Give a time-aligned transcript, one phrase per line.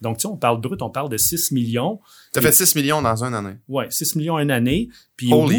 [0.00, 2.00] Donc, tu sais, on parle brut, on parle de 6 millions.
[2.32, 3.56] T'as fait 6 millions dans une année.
[3.68, 4.88] Ouais, 6 millions une année.
[5.16, 5.58] Puis Holy.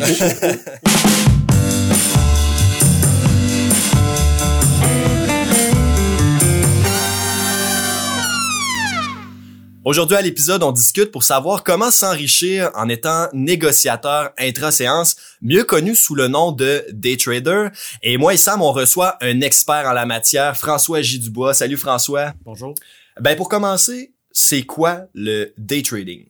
[9.83, 15.95] Aujourd'hui à l'épisode, on discute pour savoir comment s'enrichir en étant négociateur intra-séance, mieux connu
[15.95, 17.69] sous le nom de day trader.
[18.03, 21.19] Et moi et Sam, on reçoit un expert en la matière, François J.
[21.19, 21.53] Dubois.
[21.53, 22.33] Salut François.
[22.45, 22.75] Bonjour.
[23.19, 26.29] Ben pour commencer, c'est quoi le day trading?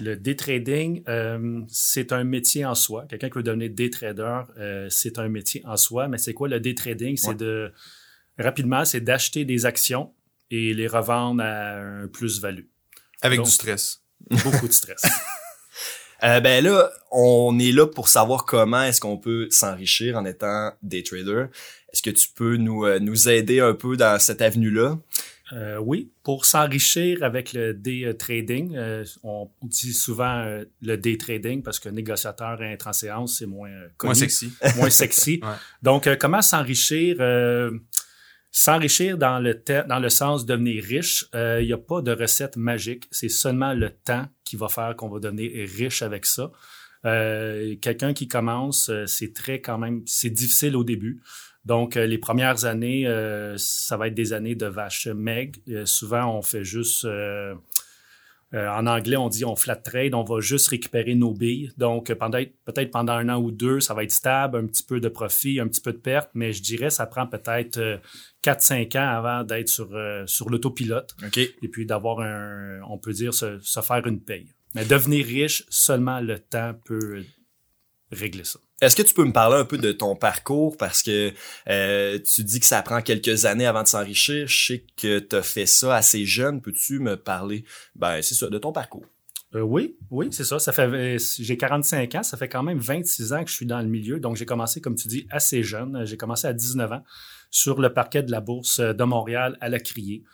[0.00, 3.04] Le day trading, euh, c'est un métier en soi.
[3.08, 6.08] Quelqu'un qui veut devenir day trader, euh, c'est un métier en soi.
[6.08, 7.16] Mais c'est quoi le day trading?
[7.16, 7.34] C'est Ouais.
[7.36, 7.72] de,
[8.38, 10.12] rapidement, c'est d'acheter des actions
[10.50, 12.64] et les revendre à un plus-value.
[13.20, 14.02] Avec Donc- du stress.
[14.44, 15.02] Beaucoup de stress.
[16.24, 20.70] Euh, ben là, on est là pour savoir comment est-ce qu'on peut s'enrichir en étant
[20.80, 21.46] day trader.
[21.92, 25.00] Est-ce que tu peux nous, nous aider un peu dans cette avenue-là?
[25.52, 30.96] Euh, oui, pour s'enrichir avec le day euh, trading, euh, on dit souvent euh, le
[30.96, 34.52] day trading parce que négociateur et intra-séance, c'est moins euh, connu, Moins sexy.
[34.76, 35.40] moins sexy.
[35.42, 35.48] Ouais.
[35.82, 37.16] Donc, euh, comment s'enrichir?
[37.20, 37.70] euh,
[38.50, 42.12] s'enrichir dans le dans le sens de devenir riche, euh, il n'y a pas de
[42.12, 43.08] recette magique.
[43.10, 46.50] C'est seulement le temps qui va faire qu'on va devenir riche avec ça.
[47.04, 51.20] Euh, Quelqu'un qui commence, euh, c'est très quand même, c'est difficile au début.
[51.64, 55.58] Donc, euh, les premières années, euh, ça va être des années de vache maigre.
[55.68, 57.04] Euh, souvent, on fait juste,
[58.54, 61.72] euh, en anglais, on dit on flat trade, on va juste récupérer nos billes.
[61.78, 65.00] Donc, pendant, peut-être pendant un an ou deux, ça va être stable, un petit peu
[65.00, 67.96] de profit, un petit peu de perte, mais je dirais ça prend peut-être euh,
[68.44, 71.38] 4-5 ans avant d'être sur, euh, sur l'autopilote OK.
[71.38, 74.52] et puis d'avoir un, on peut dire, se, se faire une paye.
[74.74, 77.24] Mais devenir riche, seulement le temps peut
[78.10, 78.58] régler ça.
[78.82, 80.76] Est-ce que tu peux me parler un peu de ton parcours?
[80.76, 81.32] Parce que
[81.68, 84.48] euh, tu dis que ça prend quelques années avant de s'enrichir.
[84.48, 86.60] Je sais que tu as fait ça assez jeune.
[86.60, 87.64] Peux-tu me parler,
[87.94, 89.06] ben c'est ça, de ton parcours?
[89.54, 90.58] Euh, oui, oui, c'est ça.
[90.58, 93.66] Ça fait, euh, j'ai 45 ans, ça fait quand même 26 ans que je suis
[93.66, 94.18] dans le milieu.
[94.18, 96.04] Donc, j'ai commencé, comme tu dis, assez jeune.
[96.04, 97.04] J'ai commencé à 19 ans
[97.50, 100.24] sur le parquet de la bourse de Montréal à la criée.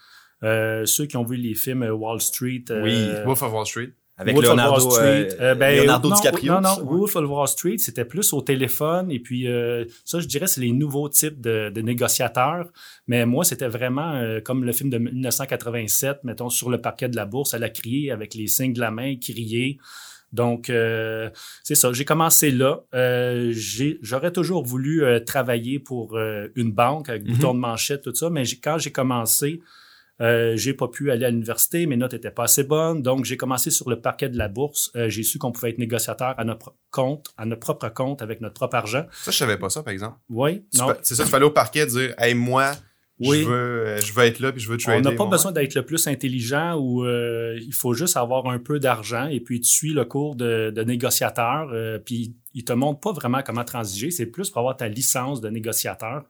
[0.45, 3.91] Euh, ceux qui ont vu les films Wall Street, euh, Oui, Wolf of Wall Street.
[4.21, 5.29] Avec Wolf Leonardo, Wall Street.
[5.41, 6.55] euh, Euh, ben, Leonardo non, DiCaprio.
[6.55, 6.85] Non, non?
[6.85, 9.11] Wolf of Wall Street, c'était plus au téléphone.
[9.13, 12.67] Et puis, euh, ça, je dirais, c'est les nouveaux types de, de négociateurs.
[13.07, 17.17] Mais moi, c'était vraiment euh, comme le film de 1987, mettons, sur le parquet de
[17.17, 19.79] la bourse, à la criée, avec les signes de la main, crier.
[20.33, 21.31] Donc, euh,
[21.63, 21.91] c'est ça.
[21.93, 22.81] J'ai commencé là.
[22.95, 23.53] Euh,
[24.03, 27.35] J'aurais toujours voulu euh, travailler pour une banque avec Mhm.
[27.35, 28.29] bouton de manchette, tout ça.
[28.31, 29.61] Mais quand j'ai commencé,
[30.21, 33.37] euh, j'ai pas pu aller à l'université, mes notes étaient pas assez bonnes, donc j'ai
[33.37, 34.91] commencé sur le parquet de la bourse.
[34.97, 38.41] Euh, j'ai su qu'on pouvait être négociateur à notre compte, à notre propre compte avec
[38.41, 39.07] notre propre argent.
[39.13, 40.19] Ça, je savais pas ça, par exemple.
[40.29, 40.95] Oui, non.
[41.03, 42.73] C'est ça, tu fallait au parquet dire, hey, moi,
[43.21, 43.43] Oui.
[43.43, 45.03] je veux, euh, je veux être là puis je veux On trader.
[45.03, 45.29] n'a pas moi.
[45.31, 49.41] besoin d'être le plus intelligent ou euh, il faut juste avoir un peu d'argent et
[49.41, 51.71] puis tu suis le cours de, de négociateur.
[51.73, 55.41] euh, puis il te montre pas vraiment comment transiger, c'est plus pour avoir ta licence
[55.41, 56.25] de négociateur.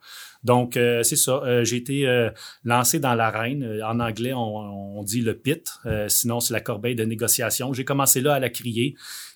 [0.44, 1.42] Donc euh, c'est ça.
[1.44, 2.30] euh, J'ai été euh,
[2.64, 3.80] lancé dans l'arène.
[3.84, 5.70] En anglais, on, on dit le pit.
[5.86, 7.72] euh, sinon, c'est la corbeille de négociation.
[7.72, 8.94] J'ai commencé là à la crier.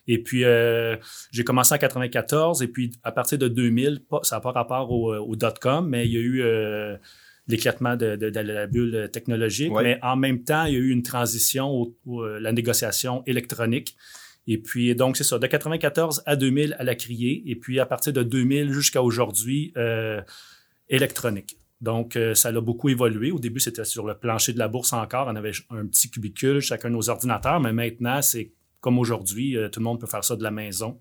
[0.08, 0.96] Et puis, euh,
[1.30, 2.60] j'ai commencé en 94.
[2.62, 6.06] Et puis, à partir de 2000, pas- ça n'a pas rapport au, au dot-com, mais
[6.06, 6.96] il y a eu euh,
[7.48, 9.72] l'éclatement de, de- de la bulle technologique.
[9.72, 9.82] Ouais.
[9.82, 13.22] Mais en même temps, il y a eu une transition au, au- euh, la négociation
[13.26, 13.96] électronique.
[14.46, 17.42] Et puis, donc, c'est ça, de 94 à 2000 à la criée.
[17.46, 20.20] Et puis, à partir de 2000 jusqu'à aujourd'hui, euh,
[20.88, 21.56] électronique.
[21.80, 23.30] Donc, euh, ça a beaucoup évolué.
[23.32, 25.26] Au début, c'était sur le plancher de la bourse encore.
[25.28, 27.60] On avait un petit cubicule, chacun nos ordinateurs.
[27.60, 30.98] Mais maintenant, c'est comme aujourd'hui, euh, tout le monde peut faire ça de la maison.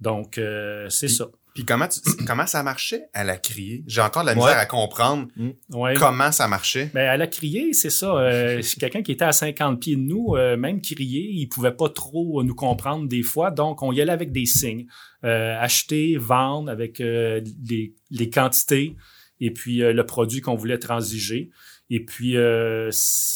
[0.00, 1.26] Donc, euh, c'est ça.
[1.54, 3.84] Puis comment, tu, comment ça marchait à la criée?
[3.86, 4.56] J'ai encore de la misère Ouais.
[4.56, 5.28] à comprendre
[5.72, 5.94] Ouais.
[5.94, 6.90] comment ça marchait.
[6.92, 8.12] Ben, à la criée, c'est ça.
[8.16, 11.70] Euh, c'est quelqu'un qui était à 50 pieds de nous, euh, même crier, il pouvait
[11.72, 13.52] pas trop nous comprendre des fois.
[13.52, 14.86] Donc, on y allait avec des signes.
[15.24, 18.94] Euh, acheter, vendre avec euh, les, les quantités
[19.40, 21.50] et puis euh, le produit qu'on voulait transiger.
[21.90, 22.90] Et puis, euh,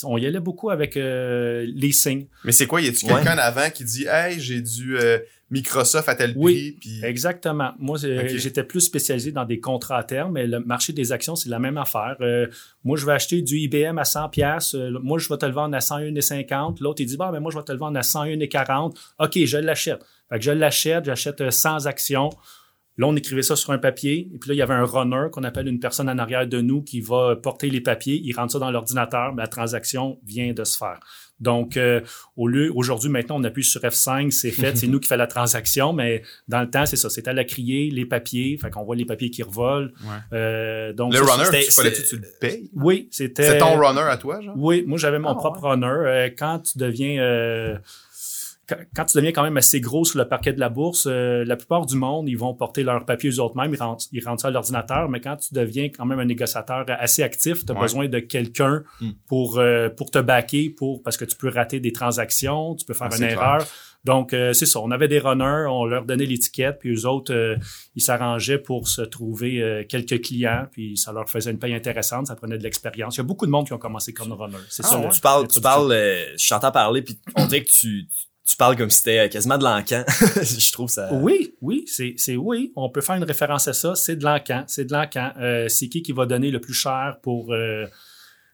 [0.05, 2.27] on y allait beaucoup avec euh, les signes.
[2.45, 2.81] Mais c'est quoi?
[2.81, 5.19] Y a-tu quelqu'un en avant qui dit, hey, j'ai euh,
[5.51, 6.55] Microsoft à tel Oui.
[6.55, 6.73] prix?
[6.81, 7.05] Puis...
[7.05, 7.73] Exactement.
[7.79, 11.49] Moi, j'étais plus spécialisé dans des contrats à terme, mais le marché des actions, c'est
[11.49, 12.17] la même affaire.
[12.21, 12.47] Euh,
[12.85, 14.75] moi, je vais acheter du IBM à 100 pièces.
[14.75, 16.81] Moi, je vais te le vendre à 101,50.
[16.81, 18.95] L'autre, il dit, bah, mais moi, je vais te le vendre à 101,40.
[19.19, 20.05] OK, je l'achète.
[20.29, 22.31] Fait que je l'achète, j'achète euh, 100 actions.
[22.99, 25.29] Là, on écrivait ça sur un papier, et puis là, il y avait un runner
[25.31, 28.53] qu'on appelle une personne en arrière de nous qui va porter les papiers, il rentre
[28.53, 30.99] ça dans l'ordinateur, mais la transaction vient de se faire.
[31.41, 32.01] Donc, euh,
[32.37, 35.29] au lieu, aujourd'hui, maintenant, on appuie sur F5, c'est fait, c'est nous qui fait la
[35.29, 38.83] transaction, mais dans le temps, c'est ça, c'était à la crier, les papiers, fait qu'on
[38.83, 39.93] voit les papiers qui revolent.
[40.33, 42.71] Euh, donc, le ça, runner, tu fallait tu le payes?
[42.75, 43.45] Oui, c'était...
[43.45, 44.55] C'est ton runner à toi, genre?
[44.57, 45.87] Oui, moi j'avais mon Ah, propre runner.
[45.87, 47.79] Euh, quand tu deviens euh,
[48.95, 51.57] quand, tu deviens quand même assez gros sur le parquet de la bourse, euh, la
[51.57, 54.43] plupart du monde, ils vont porter leurs papiers eux autres mêmes, ils rentrent, ils rentrent
[54.43, 57.75] ça à l'ordinateur, mais quand tu deviens quand même un négociateur assez actif, tu as
[57.75, 57.81] Ouais.
[57.83, 59.11] besoin de quelqu'un Hmm.
[59.27, 62.95] pour euh, pour te backer pour parce que tu peux rater des transactions, tu peux
[62.95, 63.65] faire Ah, une erreur.
[64.05, 67.35] Donc euh, c'est ça, on avait des runners, on leur donnait l'étiquette, puis eux autres
[67.35, 67.57] euh,
[67.97, 72.29] ils s'arrangeaient pour se trouver euh, quelques clients, puis ça leur faisait une paye intéressante,
[72.29, 73.17] ça prenait de l'expérience.
[73.17, 74.57] Il y a beaucoup de monde qui ont commencé comme runner.
[74.69, 75.09] C'est Ah, ça.
[75.13, 78.07] tu parles, le tu parles, euh, je t'entends parler puis on dirait que tu,
[78.49, 80.05] tu parles comme si c'était quasiment de l'encan.
[80.09, 81.13] je trouve ça.
[81.13, 82.73] Oui, oui, c'est, c'est oui.
[82.77, 83.95] On peut faire une référence à ça.
[83.95, 84.65] C'est de l'encan.
[84.67, 85.33] C'est de l'encan.
[85.39, 87.85] Euh, c'est qui qui va donner le plus cher pour euh,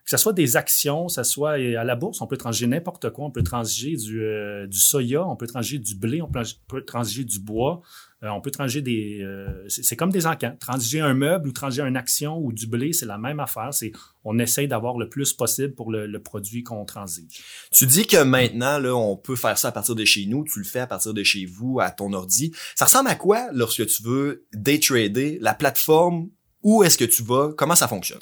[0.05, 2.67] que ce soit des actions, que ce soit euh, à la bourse, on peut transiger
[2.67, 3.25] n'importe quoi.
[3.25, 6.31] On peut transiger du, euh, soya, on peut transiger du blé, on
[6.69, 7.81] peut, transiger du bois,
[8.23, 9.21] euh, on peut transiger des.
[9.23, 10.55] euh, c'est, comme des encans.
[10.61, 13.73] Transiger un meuble ou transiger une action ou du blé, c'est la même affaire.
[13.73, 13.93] C'est
[14.25, 17.43] on essaye d'avoir le plus possible pour le, le produit qu'on transige.
[17.73, 20.59] Tu dis que maintenant, là, on peut faire ça à partir de chez nous, tu
[20.59, 22.53] le fais à partir de chez vous, à ton ordi.
[22.75, 26.29] Ça ressemble à quoi lorsque tu veux day trader, la plateforme,
[26.63, 28.21] où est-ce que tu vas, comment ça fonctionne?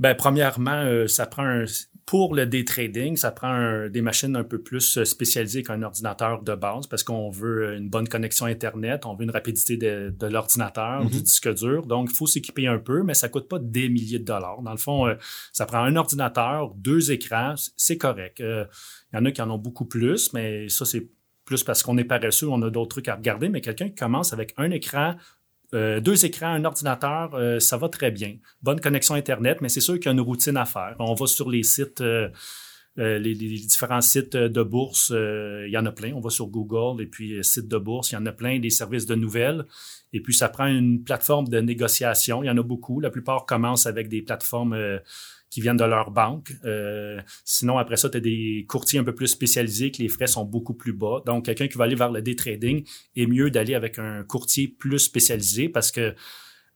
[0.00, 1.64] Ben, premièrement, euh, ça prend un,
[2.06, 5.82] pour le day trading, ça prend un- des machines un peu plus euh, spécialisées qu'un
[5.82, 9.76] ordinateur de base parce qu'on veut euh, une bonne connexion Internet, on veut une rapidité
[9.76, 11.10] de, de l'ordinateur, Mhm.
[11.10, 11.84] du disque dur.
[11.86, 14.62] Donc, il faut s'équiper un peu, mais ça coûte pas des milliers de dollars.
[14.62, 15.14] Dans le fond, euh,
[15.52, 18.40] ça prend un ordinateur, deux écrans, c'est correct.
[18.40, 18.64] Euh,
[19.12, 21.08] Il y en a qui en ont beaucoup plus, mais ça, c'est
[21.44, 24.32] plus parce qu'on est paresseux, on a d'autres trucs à regarder, mais quelqu'un qui commence
[24.32, 25.16] avec un écran,
[25.74, 28.36] euh, deux écrans, un ordinateur, euh, ça va très bien.
[28.62, 30.96] Bonne connexion Internet, mais c'est sûr qu'il y a une routine à faire.
[30.98, 32.28] On va sur les sites, euh,
[32.98, 36.12] euh, les, les différents sites de bourse, euh, il y en a plein.
[36.14, 38.58] On va sur Google et puis euh, sites de bourse, il y en a plein,
[38.58, 39.64] des services de nouvelles.
[40.12, 42.42] Et puis, ça prend une plateforme de négociation.
[42.42, 42.98] Il y en a beaucoup.
[42.98, 44.76] La plupart commencent avec des plateformes
[45.50, 46.52] qui viennent de leur banque.
[46.64, 50.26] Euh, sinon, après ça, tu as des courtiers un peu plus spécialisés que les frais
[50.28, 51.22] sont beaucoup plus bas.
[51.26, 52.86] Donc, quelqu'un qui va aller vers le day trading
[53.16, 56.14] est mieux d'aller avec un courtier plus spécialisé parce que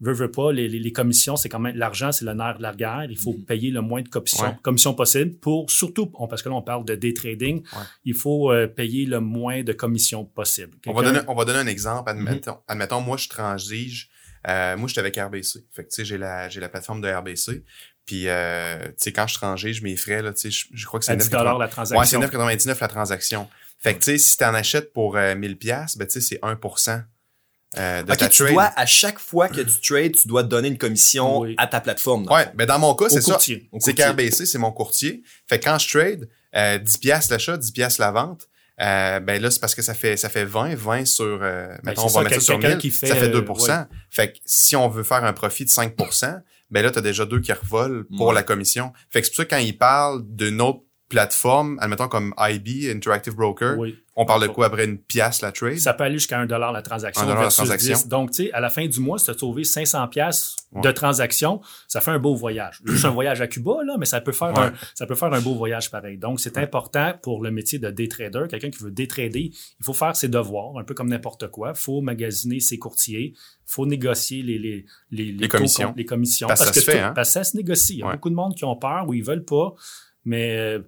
[0.01, 2.63] veut, veut pas, les, les, les commissions, c'est quand même l'argent, c'est le nerf de
[2.63, 3.07] la guerre.
[3.09, 3.45] Il faut Mhm.
[3.45, 4.57] payer le moins de commissions, Ouais.
[4.61, 7.83] commissions possible pour surtout, on- parce que là, on parle de day trading, Ouais.
[8.05, 10.77] il faut euh, payer le moins de commissions possible.
[10.87, 12.11] On va, donner, on va donner un exemple.
[12.11, 14.11] Admettons, admettons moi, je transige.
[14.47, 15.61] Euh, moi, j'étais avec RBC.
[15.71, 17.65] Fait que, tu sais, j'ai la, j'ai la plateforme de RBC.
[18.07, 21.01] Puis, euh, tu sais, quand je transige, mes frais, là, tu sais, je, je crois
[21.01, 22.21] que c'est à 10 9,99 la transaction.
[22.21, 23.49] Ouais, c'est 9,99 la transaction.
[23.79, 26.41] Fait que, tu sais, si t'en achètes pour euh, 1000 pièces, ben, tu sais, c'est
[26.43, 27.03] 1%
[27.77, 28.53] euh, de Ok, ta tu trade.
[28.53, 31.55] dois, à chaque fois que tu trades, tu dois donner une commission Oui.
[31.59, 32.27] à ta plateforme.
[32.31, 32.51] Ouais, fond.
[32.55, 33.39] ben, dans mon cas, c'est ça.
[33.39, 35.23] C'est qu'RBC, c'est mon courtier.
[35.49, 38.49] Fait que quand je trade, euh, 10 pièces l'achat, 10 pièces la vente,
[38.81, 42.03] euh, ben là, c'est parce que ça fait, ça fait 20, 20 sur, euh, mettons,
[42.03, 43.41] on Ben, c'est ça, va mettre ça sur quelqu'un 1000, qui fait, ça fait euh,
[43.41, 45.95] 2% Fait que si on veut faire un profit de 5
[46.75, 48.35] ben là, t'as déjà deux qui revolent pour Ouais.
[48.35, 48.93] la commission.
[49.11, 53.35] Fait que c'est pour ça quand ils parlent d'une autre plateforme, admettons comme IB, Interactive
[53.35, 53.95] Broker, Oui.
[54.17, 55.79] on parle de quoi après une pièce la trade?
[55.79, 57.95] Ça peut aller jusqu'à 1 dollar la transaction Un dollar la transaction.
[57.95, 58.09] 10.
[58.09, 60.81] Donc, tu sais, à la fin du mois, si tu as sauvé 500 pièces Ouais.
[60.83, 62.81] de transaction, ça fait un beau voyage.
[62.85, 64.59] Juste un voyage à Cuba, là, mais ça peut faire, Ouais.
[64.65, 66.19] un, ça peut faire un beau voyage pareil.
[66.19, 68.45] Donc, c'est important pour le métier de day trader.
[68.51, 71.73] Quelqu'un qui veut day trader, il faut faire ses devoirs, un peu comme n'importe quoi.
[71.77, 73.35] Il faut magasiner ses courtiers.
[73.37, 75.95] Il faut négocier les, les, les, Les commissions.
[75.97, 76.49] les commissions.
[76.49, 77.13] Parce que ça se fait, hein.
[77.15, 77.95] parce que ça se négocie.
[77.95, 79.75] Il y a beaucoup de monde qui ont peur ou ils veulent pas,
[80.25, 80.81] mais euh,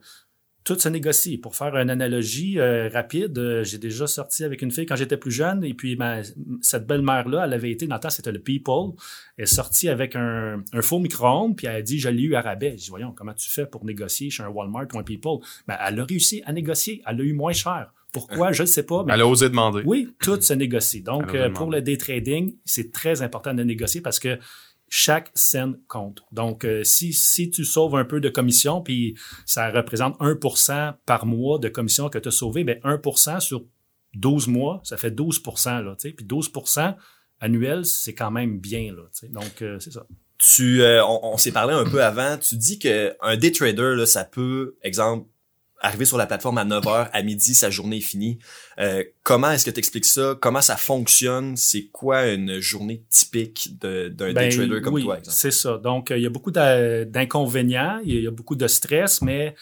[0.64, 1.38] tout se négocie.
[1.38, 5.16] Pour faire une analogie euh, rapide, euh, j'ai déjà sorti avec une fille quand j'étais
[5.16, 6.22] plus jeune, et puis ma-
[6.60, 8.94] cette belle-mère-là, elle avait été, dans le temps, c'était le People,
[9.36, 12.34] elle est sortie avec un, un faux micro-ondes, puis elle a dit, je l'ai eu
[12.34, 12.72] à rabais.
[12.72, 15.38] Je dis, voyons, comment tu fais pour négocier chez un Walmart ou un People?
[15.68, 17.92] Ben, elle a réussi à négocier, elle a eu moins cher.
[18.12, 18.50] Pourquoi?
[18.50, 19.82] Je ne sais pas, mais Elle a osé demander.
[19.84, 21.02] oui, tout se négocie.
[21.02, 24.38] Donc, pour le day trading, c'est très important de négocier parce que
[24.88, 26.22] chaque scène compte.
[26.32, 31.26] Donc, euh, si, si tu sauves un peu de commission, puis ça représente 1% par
[31.26, 33.64] mois de commission que tu as sauvé, ben 1% sur
[34.14, 35.96] 12 mois, ça fait 12 là.
[35.98, 36.96] Puis 12%
[37.40, 39.02] annuel, c'est quand même bien, là.
[39.30, 40.06] Donc, euh, c'est ça.
[40.38, 42.36] Tu, euh, on, on s'est parlé un peu avant.
[42.38, 45.28] Tu dis que un day trader, là, ça peut, exemple,
[45.86, 48.38] arriver sur la plateforme à 9h, à midi, sa journée est finie.
[48.78, 50.36] Euh, comment est-ce que tu expliques ça?
[50.40, 51.56] Comment ça fonctionne?
[51.56, 55.36] C'est quoi une journée typique d'un day Ben, trader comme oui, toi, exemple?
[55.36, 55.78] C'est ça.
[55.78, 59.54] Donc, euh, il y a beaucoup d'inconvénients, il y a beaucoup de stress, mais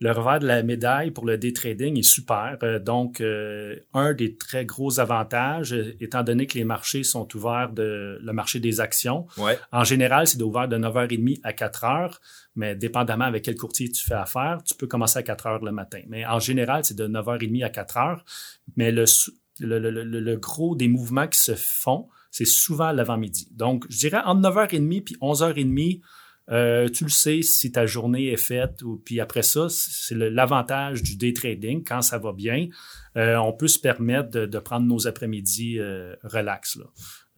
[0.00, 2.56] le revers de la médaille pour le day trading est super.
[2.62, 7.26] Euh, donc, euh, un des très gros avantages, euh, étant donné que les marchés sont
[7.34, 9.26] ouverts de le marché des actions.
[9.36, 9.58] Ouais.
[9.72, 12.18] En général, c'est ouvert de 9h30 à 4h,
[12.54, 16.00] mais dépendamment avec quel courtier tu fais affaire, tu peux commencer à 4h le matin.
[16.08, 18.20] Mais en général, c'est de 9h30 à 4h.
[18.76, 19.04] Mais le,
[19.58, 23.48] le, le, le gros des mouvements qui se font, c'est souvent l'avant-midi.
[23.50, 26.00] Donc, je dirais entre 9h30 puis 11h30,
[26.50, 31.02] euh, tu le sais si ta journée est faite ou puis après ça, c'est l'avantage
[31.02, 32.68] du day trading quand ça va bien.
[33.16, 36.76] Euh, on peut se permettre de, de prendre nos après-midi euh, relax.
[36.76, 36.84] Là.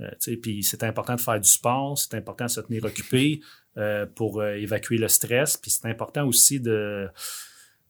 [0.00, 3.40] Euh, puis c'est important de faire du sport, c'est important de se tenir occupé
[3.76, 5.56] euh, pour évacuer le stress.
[5.56, 7.08] Puis c'est important aussi de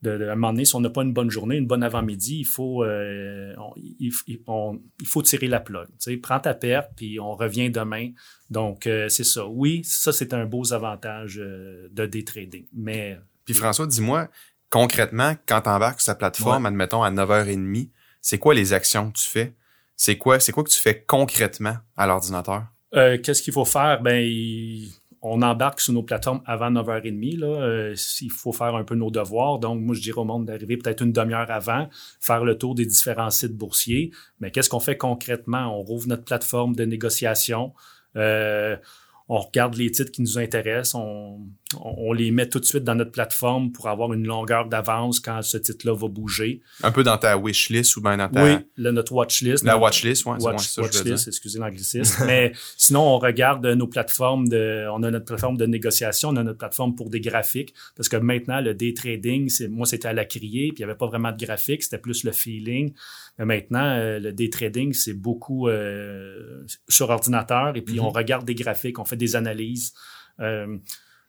[0.03, 1.83] de, de, à un moment donné, si on n'a pas une bonne journée, une bonne
[1.83, 4.13] avant-midi, il faut euh, on, il,
[4.47, 5.87] on, il, faut tirer la plug.
[5.89, 8.11] Tu sais, prends ta perte, puis on revient demain.
[8.49, 9.47] Donc, euh, c'est ça.
[9.47, 12.67] Oui, ça, c'est un beau avantage euh, de day trading.
[12.73, 13.19] Mais.
[13.45, 14.29] Puis François, dis-moi,
[14.71, 16.69] concrètement, quand tu embarques sa plateforme, ouais.
[16.69, 17.91] admettons à 9h30,
[18.21, 19.55] c'est quoi les actions que tu fais?
[19.97, 22.65] C'est quoi, c'est quoi que tu fais concrètement à l'ordinateur?
[22.95, 24.01] Euh, qu'est-ce qu'il faut faire?
[24.03, 24.91] Ben, il
[25.23, 27.39] on embarque sur nos plateformes avant 9h30.
[27.39, 29.59] Là, euh, il faut faire un peu nos devoirs.
[29.59, 31.89] Donc, moi, je dirais au monde d'arriver peut-être une demi-heure avant,
[32.21, 34.11] faire le tour des différents sites boursiers.
[34.41, 35.79] Mais qu'est-ce qu'on fait concrètement?
[35.79, 37.73] On rouvre notre plateforme de négociation.
[38.17, 38.77] Euh,
[39.33, 41.39] on regarde les titres qui nous intéressent, on,
[41.81, 45.41] on, les met tout de suite dans notre plateforme pour avoir une longueur d'avance quand
[45.43, 46.63] ce titre-là va bouger.
[46.83, 48.45] Un peu dans ta wishlist ou bien dans ta...
[48.45, 49.65] Oui, le, notre watchlist.
[49.65, 52.25] La watchlist, ouais, watch, c'est watchlist, excusez l'anglicisme.
[52.27, 54.89] Mais sinon, on regarde nos plateformes de...
[54.93, 58.17] On a notre plateforme de négociation, on a notre plateforme pour des graphiques, parce que
[58.17, 61.07] maintenant, le day trading, c'est moi, c'était à la criée, puis il n'y avait pas
[61.07, 62.95] vraiment de graphiques, c'était plus le feeling.
[63.41, 68.05] Mais maintenant, euh, le day trading, c'est beaucoup euh, sur ordinateur, et puis mm -hmm.
[68.05, 69.95] on regarde des graphiques, on fait des analyses.
[70.41, 70.77] Euh,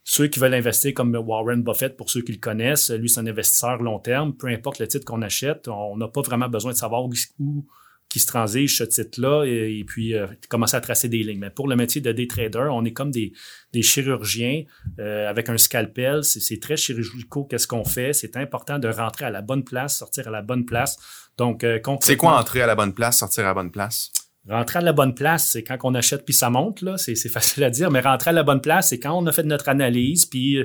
[0.04, 3.28] ceux qui veulent investir comme Warren Buffett, pour ceux qui le connaissent, lui, c'est un
[3.28, 4.36] investisseur long terme.
[4.36, 7.66] Peu importe le titre qu'on achète, on n'a pas vraiment besoin de savoir où, où
[8.12, 11.40] qui se transige ce titre-là et, et, puis euh, commencer à tracer des lignes.
[11.40, 13.32] Mais pour le métier de day trader, on est comme des,
[13.72, 14.64] des chirurgiens
[15.00, 16.26] euh, avec un scalpel.
[16.26, 18.12] C'est très chirurgicaux qu'est-ce qu'on fait?
[18.12, 20.98] C'est important de rentrer à la bonne place, sortir à la bonne place.
[21.38, 24.12] Donc, euh, C'est quoi entrer à la bonne place, sortir à la bonne place?
[24.50, 26.98] Rentrer à la bonne place, c'est quand on achète puis ça monte, là.
[26.98, 29.44] C'est facile à dire, mais rentrer à la bonne place, c'est quand on a fait
[29.44, 30.58] notre analyse puis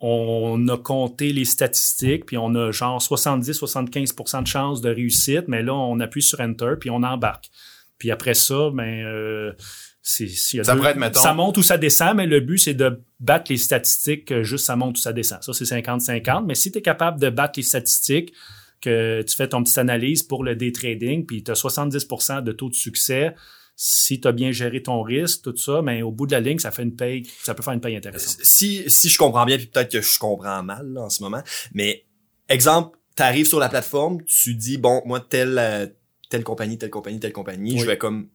[0.00, 5.62] on a compté les statistiques, puis on a genre 70-75% de chances de réussite, mais
[5.62, 7.50] là, on appuie sur Enter, puis on embarque.
[7.98, 9.52] Puis après ça, ben, euh,
[10.00, 11.20] c'est, ça, deux, être, mettons...
[11.20, 14.76] ça monte ou ça descend, mais le but, c'est de battre les statistiques, juste ça
[14.76, 15.42] monte ou ça descend.
[15.42, 16.46] Ça, c'est 50-50.
[16.46, 18.32] Mais si tu es capable de battre les statistiques,
[18.80, 22.52] que tu fais ton petite analyse pour le day trading, puis tu as 70% de
[22.52, 23.34] taux de succès,
[23.80, 26.58] si tu as bien géré ton risque, tout ça, mais au bout de la ligne,
[26.58, 28.38] ça fait une paye, ça peut faire une paye intéressante.
[28.42, 31.42] Si, si je comprends bien, puis peut-être que je comprends mal là, en ce moment,
[31.72, 32.04] mais
[32.48, 35.86] exemple, tu arrives sur la plateforme, tu dis bon, moi telle euh,
[36.28, 37.78] telle compagnie, telle compagnie, telle compagnie, oui.
[37.78, 38.28] je vais comme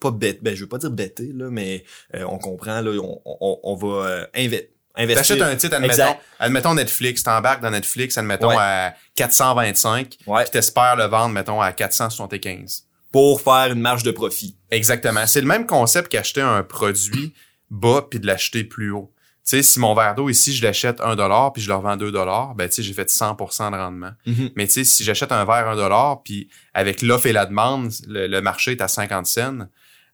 [0.00, 1.84] pas bête, ben je veux pas dire bêter là, mais
[2.14, 4.68] euh, on comprend là, on, on, on va euh, investir
[5.14, 8.56] T'achètes un titre, admettons, admettons Netflix, t'embarques dans Netflix, admettons ouais.
[8.58, 10.42] à 425, ouais.
[10.42, 14.56] puis t'espères le vendre, mettons, à 475 pour faire une marge de profit.
[14.70, 15.26] Exactement.
[15.26, 17.32] C'est le même concept qu'acheter un produit
[17.70, 19.12] bas puis de l'acheter plus haut.
[19.44, 21.96] Tu sais, si mon verre d'eau ici, je l'achète 1 dollar puis je le revends
[21.96, 24.10] 2 dollars, ben tu sais, j'ai fait 100% de rendement.
[24.26, 24.52] Mm -hmm.
[24.56, 27.90] Mais tu sais, si j'achète un verre 1 dollar puis avec l'offre et la demande,
[28.06, 29.60] le, le, marché est à 50 cents,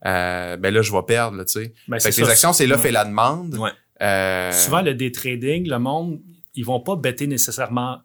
[0.06, 1.74] euh, ben là je vais perdre, tu sais.
[1.88, 2.90] Ben, fait que les actions, c'est l'offre ouais.
[2.90, 3.54] et la demande.
[3.56, 3.72] Ouais.
[4.02, 4.52] Euh...
[4.52, 6.20] Souvent le day trading, le monde,
[6.54, 7.98] ils vont pas bêter nécessairement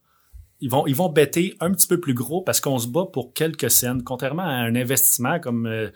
[0.62, 3.34] ils vont ils vont bêter un petit peu plus gros parce qu'on se bat pour
[3.34, 5.90] quelques cents contrairement à un investissement comme euh,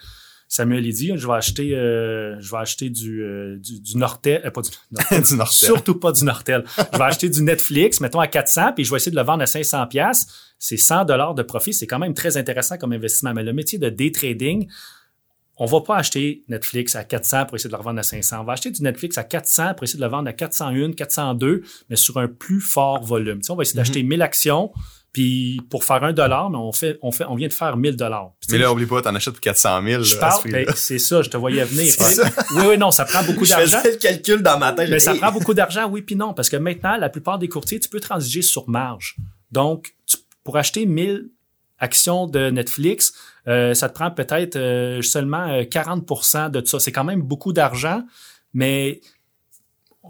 [0.48, 4.52] Samuel dit je vais acheter euh, je vais acheter du euh, du, du Nortel euh,
[4.52, 5.68] pas du Nortel, du Nortel.
[5.68, 6.64] surtout pas du Nortel.
[6.78, 9.44] Je vais acheter du Netflix mettons à 400 puis je vais essayer de le vendre
[9.44, 10.28] à 500 pièces
[10.64, 11.74] c'est 100 dollars de profit.
[11.74, 13.34] C'est quand même très intéressant comme investissement.
[13.34, 14.70] Mais le métier de day trading
[15.58, 18.42] on va pas acheter Netflix à 400 pour essayer de le revendre à 500.
[18.42, 21.62] On va acheter du Netflix à 400 pour essayer de le vendre à 401, 402,
[21.90, 23.40] mais sur un plus fort volume.
[23.40, 24.10] Tu sais, on va essayer d'acheter mm -hmm.
[24.10, 24.72] 1000 actions,
[25.12, 27.96] puis pour faire un dollar, mais on fait, on fait, on vient de faire 1000
[27.96, 28.32] dollars.
[28.50, 30.04] Mais là, oublie pas, t'en achètes pour 400 000.
[30.04, 31.94] Je parle, ben, c'est ça, je te voyais venir.
[32.56, 33.78] oui, oui, non, ça prend beaucoup d'argent.
[33.78, 34.90] Je faisais le calcul dans ma tête.
[34.90, 37.80] Mais ça prend beaucoup d'argent, oui, puis non, parce que maintenant, la plupart des courtiers,
[37.80, 39.16] tu peux transiger sur marge.
[39.52, 41.30] Donc, tu, pour acheter 1000
[41.78, 43.14] actions de Netflix,
[43.48, 46.80] euh, ça te prend peut-être euh, seulement 40% de ça.
[46.80, 48.04] C'est quand même beaucoup d'argent,
[48.54, 49.02] mais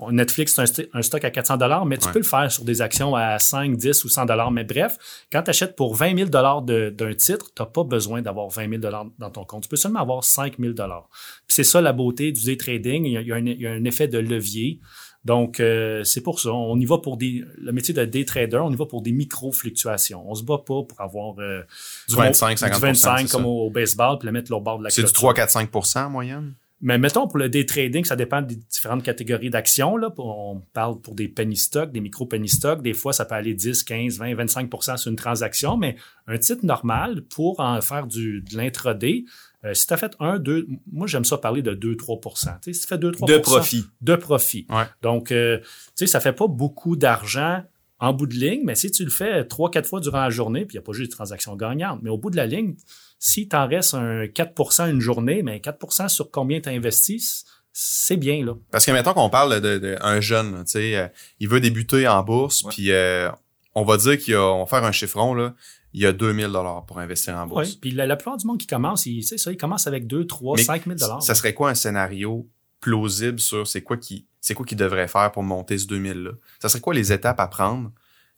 [0.10, 2.14] Netflix, c'est un, un, stock à 400 dollars, mais tu ouais.
[2.14, 4.50] peux le faire sur des actions à 5, 10 ou 100 dollars.
[4.50, 4.98] Mais bref,
[5.32, 8.70] quand tu achètes pour 20 000 dollars d'un titre, tu n'as pas besoin d'avoir 20
[8.70, 9.64] 000 dollars dans ton compte.
[9.64, 11.10] Tu peux seulement avoir 5 000 dollars.
[11.48, 13.06] C'est ça la beauté du day trading.
[13.06, 14.80] Il y a, il y a, un, il y a un effet de levier.
[15.26, 16.52] Donc, euh, c'est pour ça.
[16.52, 17.44] On y va pour des...
[17.58, 20.24] Le métier de day trader, on y va pour des micro-fluctuations.
[20.30, 21.36] On se bat pas pour avoir...
[21.40, 21.62] euh,
[22.10, 24.52] Du comme 25, au- 50 Du 25 c'est comme au, au baseball, puis le mettre
[24.54, 25.34] au bord de la C'est du clôture.
[25.34, 26.54] 3, 4, 5% en moyenne?
[26.86, 29.96] Mais mettons pour le day trading, ça dépend des différentes catégories d'actions.
[29.96, 30.10] Là.
[30.18, 32.82] On parle pour des penny stocks, des micro penny stocks.
[32.82, 35.78] Des fois, ça peut aller 10, 15, 20, 25% sur une transaction.
[35.78, 35.96] Mais
[36.28, 39.24] un titre normal pour en faire du, de l'intraday,
[39.66, 42.30] euh, si tu as fait 1, 2, moi j'aime ça parler de 2, 3 Tu
[42.40, 43.86] sais, Si tu fais 2, 3% De profit.
[44.02, 44.68] de profit.
[44.70, 44.84] Ouais.
[45.02, 45.66] Donc, euh, tu
[45.96, 47.64] sais, ça fait pas beaucoup d'argent
[48.00, 50.66] en bout de ligne, mais si tu le fais trois, quatre fois durant la journée,
[50.66, 52.76] puis il n'y a pas juste des transactions gagnantes, mais au bout de la ligne,
[53.18, 58.44] si t'en restes un 4% une journée, mais 4% sur combien tu investis, c'est bien,
[58.44, 58.56] là.
[58.72, 61.08] Parce que mettons qu'on parle de, de, un jeune, tu sais, euh,
[61.40, 63.30] il veut débuter en bourse, puis euh,
[63.74, 65.54] on va dire qu'il y a, on va faire un chiffron là,
[65.94, 67.70] il y a 2000 dollars pour investir en bourse.
[67.70, 67.78] Oui.
[67.80, 70.58] Puis la, la plupart du monde qui commence, il, ça, il commence avec 2, 3,
[70.58, 74.66] Mais 5 000 Ça serait quoi un scénario plausible sur c'est quoi qui c'est quoi
[74.66, 77.92] qu'il devrait faire pour monter ce 2000 là Ça serait quoi les étapes à prendre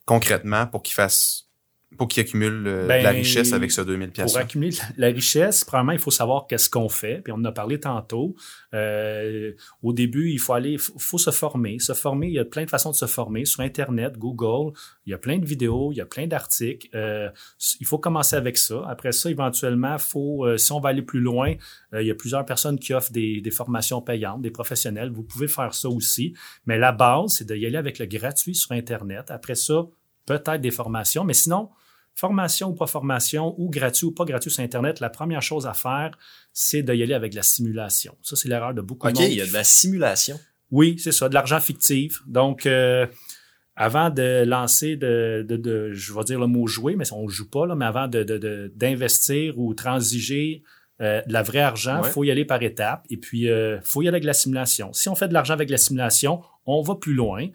[0.04, 1.45] concrètement pour qu'il fasse
[1.96, 5.08] pour qu'il accumule euh, de la Ben, richesse avec ce 2000 pièces Pour accumuler la
[5.08, 7.20] richesse, premièrement, il faut savoir qu'est-ce qu'on fait.
[7.22, 8.34] Puis on en a parlé tantôt.
[8.74, 11.78] Euh, au début, il faut aller, faut, faut se former.
[11.78, 14.72] Se former, il y a plein de façons de se former sur Internet, Google.
[15.06, 16.88] Il y a plein de vidéos, il y a plein d'articles.
[16.94, 17.30] Euh,
[17.80, 18.82] il faut commencer avec ça.
[18.88, 21.54] Après ça, éventuellement, faut, euh, si on va aller plus loin,
[21.94, 25.10] euh, il y a plusieurs personnes qui offrent des, des formations payantes, des professionnels.
[25.10, 26.34] Vous pouvez faire ça aussi.
[26.66, 29.30] Mais la base, c'est d'y aller avec le gratuit sur Internet.
[29.30, 29.86] Après ça,
[30.26, 31.24] peut-être des formations.
[31.24, 31.70] Mais sinon,
[32.16, 35.74] formation ou pas formation, ou gratuit ou pas gratuit sur Internet, la première chose à
[35.74, 36.16] faire,
[36.52, 38.16] c'est d'y aller avec la simulation.
[38.22, 39.30] Ça, c'est l'erreur de beaucoup OK, de monde.
[39.30, 40.40] il y a de la simulation.
[40.70, 42.22] Oui, c'est ça, de l'argent fictif.
[42.26, 43.06] Donc, euh,
[43.76, 47.28] avant de lancer, de, de, de- je vais dire le mot jouer, mais on ne
[47.28, 50.62] joue pas, là, mais avant de- d'investir ou transiger
[51.02, 52.10] euh, de la vraie argent, il Ouais.
[52.10, 53.04] faut y aller par étapes.
[53.10, 54.94] Et puis, il faut y aller avec la simulation.
[54.94, 57.48] Si on fait de l'argent avec la simulation, on va plus loin,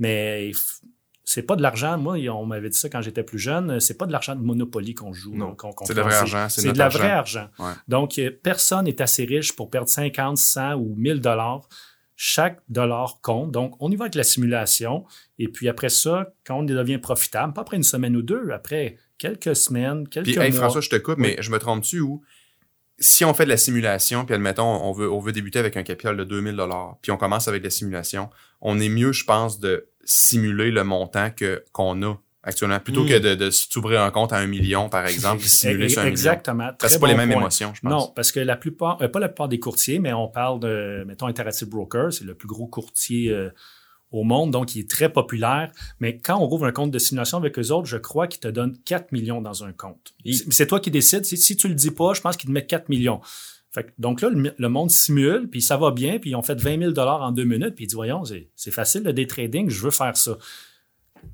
[0.00, 0.50] mais
[1.30, 1.98] c'est pas de l'argent.
[1.98, 3.80] Moi, on m'avait dit ça quand j'étais plus jeune.
[3.80, 5.34] C'est pas de l'argent de Monopoly qu'on joue.
[5.34, 6.34] Non, qu'on- qu'on c'est de vrai transige.
[6.34, 7.48] argent, c'est de la vraie argent.
[7.58, 7.72] Ouais.
[7.86, 11.68] Donc, personne n'est assez riche pour perdre 50, 100 ou 1000 dollars.
[12.16, 13.52] Chaque dollar compte.
[13.52, 15.04] Donc, on y va avec la simulation.
[15.38, 18.96] Et puis après ça, quand on devient profitable, pas après une semaine ou deux, après
[19.18, 20.60] quelques semaines, quelques Puis, hey, mois.
[20.62, 22.22] François, je te coupe, mais je me trompe-tu ou
[22.98, 25.82] si on fait de la simulation, puis admettons, on veut, on veut débuter avec un
[25.82, 28.28] capital de 2000 dollars, puis on commence avec la simulation,
[28.60, 33.08] on est mieux, je pense, de simuler le montant que qu'on a actuellement, plutôt Mm.
[33.08, 36.04] que de, de s'ouvrir un compte à un million, par exemple, puis simuler sur un
[36.04, 36.12] million.
[36.12, 36.70] Exactement.
[36.78, 37.40] Parce que c'est pas les mêmes point.
[37.42, 37.90] émotions, je pense.
[37.90, 41.04] Non, parce que la plupart, euh, pas la plupart des courtiers, mais on parle de,
[41.06, 43.50] mettons, Interactive Broker, c'est le plus gros courtier euh,
[44.10, 45.70] au monde, donc il est très populaire.
[46.00, 48.48] Mais quand on rouvre un compte de simulation avec eux autres, je crois qu'ils te
[48.48, 50.14] donnent 4 millions dans un compte.
[50.50, 51.24] C'est toi qui décides.
[51.24, 53.20] Si, si tu le dis pas, je pense qu'ils te mettent 4 millions.
[53.70, 56.42] Fait que- donc là, le, le monde simule, puis ça va bien, puis ils ont
[56.42, 58.22] fait 20 000 en deux minutes, puis ils disent, voyons,
[58.56, 60.38] c'est facile le day trading, je veux faire ça.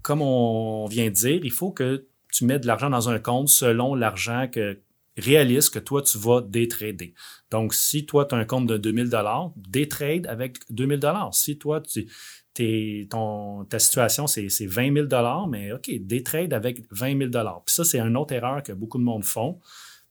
[0.02, 3.48] Comme on vient de dire, il faut que tu mets de l'argent dans un compte
[3.48, 4.80] selon l'argent que
[5.16, 7.14] réaliste que toi, tu vas day trader.
[7.52, 11.32] Donc, si toi, tu as un compte de 2000 dollars, day trade avec 2000 dollars.
[11.34, 12.08] Si toi, tu,
[12.54, 17.18] t'es- ton, ta situation, c'est c'est 20 000 dollars, mais OK, day trade avec 20
[17.18, 17.62] 000 dollars.
[17.66, 19.58] Puis ça, c'est une autre erreur que beaucoup de monde font.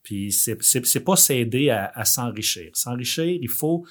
[0.03, 2.69] Puis c'est c'est c'est pas s'aider à, à s'enrichir.
[2.73, 3.85] S'enrichir, il faut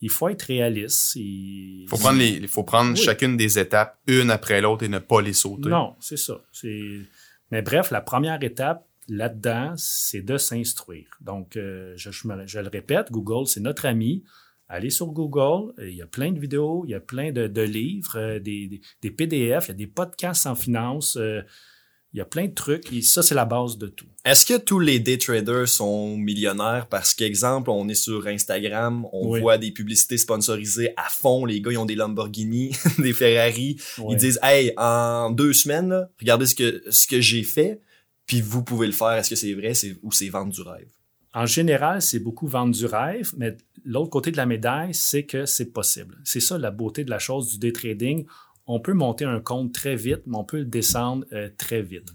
[0.00, 1.16] il faut être réaliste.
[1.16, 2.96] Il faut prendre les, il faut prendre Oui.
[2.96, 5.68] chacune des étapes une après l'autre et ne pas les sauter.
[5.68, 6.40] Non, c'est ça.
[6.52, 7.00] C'est...
[7.50, 11.08] Mais bref, la première étape là-dedans, c'est de s'instruire.
[11.20, 14.22] Donc, euh, je, je me- je le répète, Google, c'est notre ami.
[14.68, 17.62] Allez sur Google, il y a plein de vidéos, il y a plein de, de
[17.62, 21.40] livres, euh, des, des- PDF, il y a des podcasts en finance, euh,
[22.12, 22.92] il y a plein de trucs.
[22.92, 24.06] Et ça, c'est la base de tout.
[24.26, 26.86] Est-ce que tous les day traders sont millionnaires?
[26.88, 29.40] Parce qu'exemple, on est sur Instagram, on Oui.
[29.40, 33.76] voit des publicités sponsorisées à fond, les gars ils ont des Lamborghini, des Ferrari,
[34.10, 37.80] ils disent "Hey, en deux semaines, là, regardez ce que ce que j'ai fait,
[38.26, 39.12] puis vous pouvez le faire.
[39.12, 40.88] Est-ce que c'est vrai c'est ou c'est vendre du rêve?
[41.38, 45.46] En général, c'est beaucoup vendre du rêve, mais l'autre côté de la médaille, c'est que
[45.46, 46.18] c'est possible.
[46.24, 48.26] C'est ça la beauté de la chose du day trading.
[48.66, 52.08] On peut monter un compte très vite, mais on peut le descendre euh, très vite.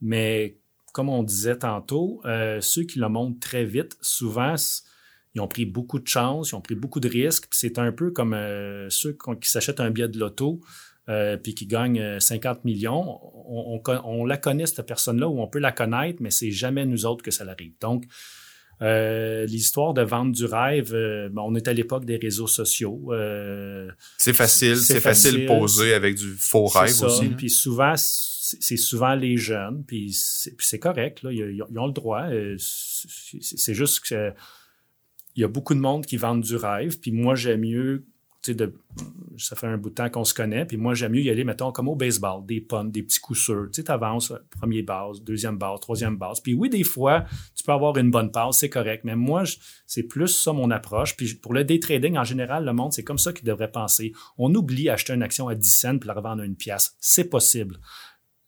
[0.00, 0.56] Mais
[0.94, 4.54] comme on disait tantôt, euh, ceux qui le montent très vite, souvent,
[5.34, 7.48] ils ont pris beaucoup de chance, ils ont pris beaucoup de risques.
[7.50, 10.62] C'est un peu comme euh, ceux qui s'achètent un billet de loto
[11.10, 13.20] euh, puis qui gagnent euh, 50 millions.
[13.46, 17.22] On la connaît, cette personne-là, ou on peut la connaître, mais c'est jamais nous autres
[17.22, 17.74] que ça l'arrive.
[17.80, 18.04] Donc,
[18.82, 23.12] euh, l'histoire de vendre du rêve, euh, on est à l'époque des réseaux sociaux.
[23.12, 23.88] euh,
[24.18, 25.46] C'est facile, C'est facile facile.
[25.46, 27.06] poser avec du faux rêve ça.
[27.06, 27.28] aussi.
[27.28, 27.34] là.
[27.36, 30.12] Puis souvent, c'est souvent les jeunes, puis
[30.58, 32.22] c'est correct, là, ils, ils ont le droit.
[32.30, 34.32] euh, C'est juste que
[35.36, 38.04] il y a beaucoup de monde qui vendent du rêve, puis moi j'aime mieux
[38.42, 41.44] ça fait un bout de temps qu'on se connaît, puis moi, j'aime mieux y aller,
[41.44, 43.66] mettons, comme au baseball, des punts, des petits coups sûrs.
[43.66, 46.40] Tu sais, t'avances, premier base, deuxième base, troisième base.
[46.40, 47.24] Puis oui, des fois,
[47.54, 49.44] tu peux avoir une bonne passe, c'est correct, mais moi,
[49.86, 51.16] c'est plus ça mon approche.
[51.16, 54.12] Puis pour le day trading, en général, le monde, c'est comme ça qu'il devrait penser.
[54.38, 56.96] On oublie acheter une action à 10 cents puis la revendre à une pièce.
[57.00, 57.76] C'est possible.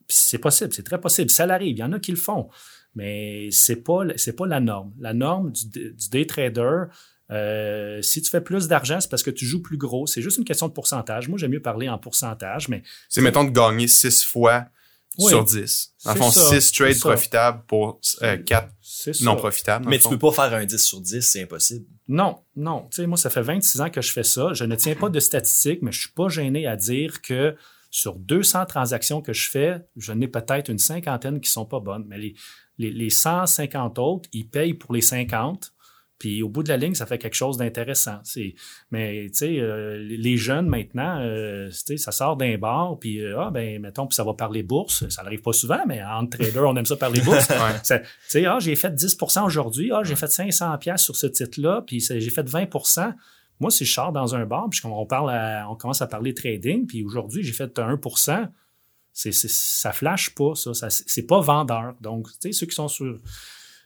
[0.07, 1.31] Puis c'est possible, c'est très possible.
[1.31, 2.49] Ça l'arrive, il y en a qui le font.
[2.95, 4.93] Mais c'est pas, c'est pas la norme.
[4.99, 6.85] La norme du, du day trader,
[7.31, 10.07] euh, si tu fais plus d'argent, c'est parce que tu joues plus gros.
[10.07, 11.29] C'est juste une question de pourcentage.
[11.29, 14.67] Moi, j'aime mieux parler en pourcentage, mais C'est, mettons, de gagner 6 fois
[15.19, 15.31] Oui.
[15.31, 15.95] sur 10.
[16.05, 19.25] Dans le C'est fond, ça, 6 trades profitables pour 4 c'est ça.
[19.25, 19.89] non profitables.
[19.89, 21.87] Mais tu peux pas faire un 10 sur 10, c'est impossible.
[22.09, 22.89] Non, non.
[22.91, 24.53] Tu sais, moi, ça fait 26 ans que je fais ça.
[24.53, 27.57] Je ne tiens pas de statistiques, mais je suis pas gêné à dire que
[27.91, 32.05] sur 200 transactions que je fais, je n'ai peut-être une cinquantaine qui sont pas bonnes.
[32.09, 32.35] Mais les,
[32.79, 35.73] les, les 150 autres, ils payent pour les 50.
[36.23, 38.21] Puis au bout de la ligne, ça fait quelque chose d'intéressant.
[38.93, 43.21] Mais tu sais, euh, les jeunes maintenant, euh, tu sais, ça sort d'un bar, puis
[43.21, 45.09] euh, ah ben mettons, puis ça va parler bourse.
[45.09, 47.49] Ça n'arrive pas souvent, mais entre traders, on aime ça parler bourse.
[47.51, 47.75] Ouais.
[47.85, 47.97] Tu
[48.29, 51.99] sais, ah, j'ai fait 10 aujourd'hui, ah, j'ai fait 500 pièces sur ce titre-là, puis
[52.01, 52.67] j'ai fait 20
[53.59, 56.35] Moi, si je sors dans un bar, puis on, parle à- on commence à parler
[56.35, 57.99] trading, puis aujourd'hui, j'ai fait 1
[59.13, 60.73] c'est, c'est- ça flash pas, ça.
[60.73, 61.95] ça c'est pas vendeur.
[62.01, 63.19] Donc, tu sais, ceux qui sont sur,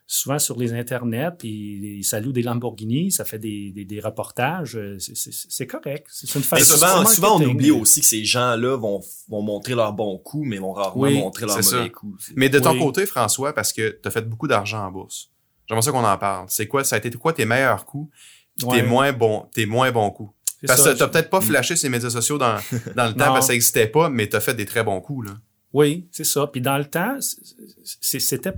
[0.09, 4.77] souvent sur les internets, puis ils saluent des Lamborghini, ça fait des, des, des reportages,
[4.77, 6.07] euh, c'est, correct.
[6.11, 9.75] C'est une Mais façon souvent, souvent, on oublie aussi que ces gens-là vont, vont montrer
[9.75, 12.33] leurs bons coups, mais vont rarement Oui, montrer leurs c'est mauvais ça.
[12.37, 12.79] Mais de ton Oui.
[12.79, 15.31] côté, François, parce que tu as fait beaucoup d'argent en bourse.
[15.69, 16.47] J'aimerais ça qu'on en parle.
[16.49, 18.09] C'est quoi, ça a été quoi tes meilleurs coups,
[18.57, 18.81] puis Ouais.
[18.83, 20.33] tes moins bons, tes moins bons coups?
[20.67, 22.57] Parce ça, que t'as peut-être pas flashé ces médias sociaux dans,
[22.97, 25.29] dans le temps parce que ça n'existait pas, mais t'as fait des très bons coups,
[25.29, 25.37] là.
[25.73, 26.47] Oui, c'est ça.
[26.47, 28.53] Puis dans le temps, c'est- c'était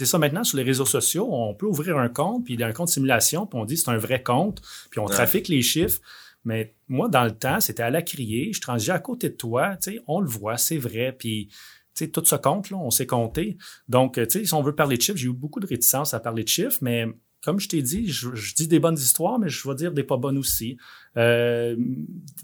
[0.00, 2.62] c'est ça maintenant sur les réseaux sociaux, on peut ouvrir un compte, puis il y
[2.62, 5.10] a un compte simulation, puis on dit c'est un vrai compte, puis on Ouais.
[5.12, 6.00] trafique les chiffres.
[6.46, 9.76] Mais moi, dans le temps, c'était à la crier, je transigeais à côté de toi,
[9.76, 13.06] tu sais, on le voit, c'est vrai, puis tu sais, tout ce compte-là, on sait
[13.06, 13.58] compter.
[13.88, 16.20] Donc, tu sais, si on veut parler de chiffres, j'ai eu beaucoup de réticence à
[16.20, 17.04] parler de chiffres, mais
[17.44, 20.02] comme je t'ai dit, je, je dis des bonnes histoires, mais je vais dire des
[20.04, 20.78] pas bonnes aussi.
[21.18, 21.76] Euh,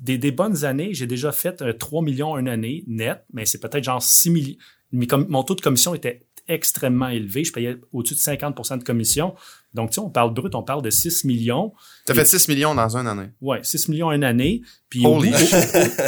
[0.01, 3.61] des, des bonnes années, j'ai déjà fait euh, 3 millions une année net, mais c'est
[3.61, 4.57] peut-être genre 6 millions.
[4.93, 8.85] Mais comme mon taux de commission était extrêmement élevé, je payais au-dessus de 50% de
[8.85, 9.35] commission.
[9.77, 11.73] Donc, tu sais, on parle brut, on parle de 6 millions.
[12.07, 13.29] T'as fait 6 millions dans une année.
[13.41, 14.63] Ouais, 6 millions une année.
[14.89, 15.33] Puis au bout, Holy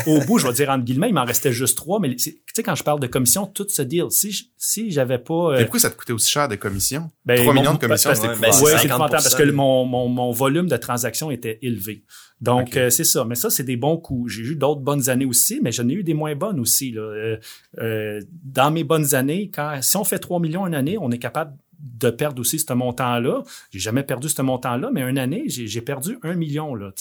[0.07, 2.00] au, au- au bout, je vais dire entre guillemets, il m'en restait juste 3.
[2.00, 4.04] Mais c'est- tu sais, quand je parle de commission, tout se deal.
[4.11, 5.35] Si, je- si j'avais pas...
[5.35, 7.11] euh, Mais pourquoi ça te coûtait aussi cher de commission?
[7.24, 8.85] ben, 3 mon- millions de commission, c'est ouais, ben, Ouais, c'est c'est 50%.
[8.87, 12.04] épouvantable parce que le- mon, mon, mon volume de transactions était élevé.
[12.40, 13.24] Donc, euh, c'est ça.
[13.24, 14.33] Mais ça, c'est des bons coups.
[14.33, 16.92] J'ai eu d'autres bonnes années aussi, mais j'en ai eu des moins bonnes aussi.
[16.92, 17.00] Là.
[17.02, 17.37] Euh,
[17.81, 21.18] euh, dans mes bonnes années, quand si on fait 3 millions une année, on est
[21.18, 23.43] capable de perdre aussi ce montant-là.
[23.71, 26.75] J'ai jamais perdu ce montant-là, mais une année, j'ai perdu un million.
[26.75, 26.93] Là,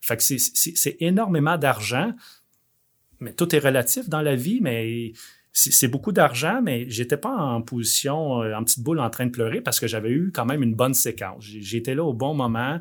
[0.00, 2.12] fait que c'est- énormément d'argent.
[3.20, 5.12] Mais tout est relatif dans la vie, mais
[5.52, 9.30] c'est beaucoup d'argent, mais j'étais pas en position, euh, en petite boule en train de
[9.32, 11.42] pleurer parce que j'avais eu quand même une bonne séquence.
[11.44, 12.78] J'étais là au bon moment,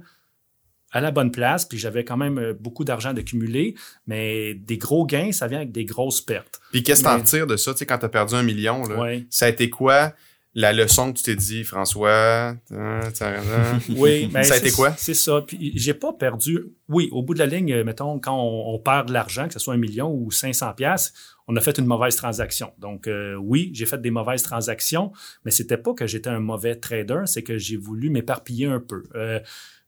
[0.92, 5.06] à la bonne place, puis j'avais quand même euh, beaucoup d'argent d'accumuler, mais des gros
[5.06, 6.62] gains, ça vient avec des grosses pertes.
[6.72, 9.00] Puis qu'est-ce que t'en retires de ça, tu sais, quand t'as perdu un million, là?
[9.00, 9.26] Ouais.
[9.30, 10.14] Ça a été quoi?
[10.60, 12.56] La leçon que tu t'es dit, François?
[12.72, 13.80] Hein, raison.
[13.96, 14.91] Oui, mais Ça a été quoi?
[14.98, 15.43] C'est ça.
[15.46, 16.65] Puis j'ai pas perdu.
[16.89, 19.60] Oui, au bout de la ligne, mettons, quand on, on perd de l'argent, que ce
[19.60, 21.13] soit un million ou 500 pièces,
[21.48, 22.74] on a fait une mauvaise transaction.
[22.80, 25.12] Donc euh, oui, j'ai fait des mauvaises transactions,
[25.46, 29.04] mais c'était pas que j'étais un mauvais trader, c'est que j'ai voulu m'éparpiller un peu.
[29.13, 29.39] Euh,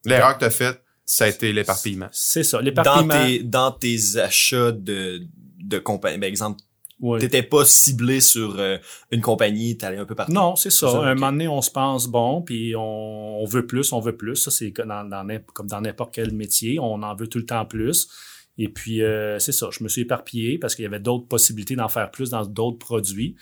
[0.06, 2.10] L'erreur que t'as faite, ça a été l'éparpillement.
[2.12, 3.26] c'est ça, Dans l'éparpillement.
[3.26, 5.24] tes, dans tes achats de,
[5.64, 6.60] de compagnie, par exemple,
[7.02, 7.20] Ouais.
[7.20, 8.78] t'étais pas ciblé sur euh,
[9.12, 10.34] une compagnie, t'allais un peu partout.
[10.34, 10.92] Non, c'est ça.
[10.92, 14.18] Ça, un moment donné, on se pense bon, puis on, on veut plus, on veut
[14.18, 14.36] plus.
[14.36, 18.10] Ça, c'est dans, comme dans n'importe quel métier, on en veut tout le temps plus.
[18.58, 19.70] Et puis, euh, c'est ça.
[19.72, 22.78] Je me suis éparpillé parce qu'il y avait d'autres possibilités d'en faire plus dans d'autres
[22.80, 23.36] produits.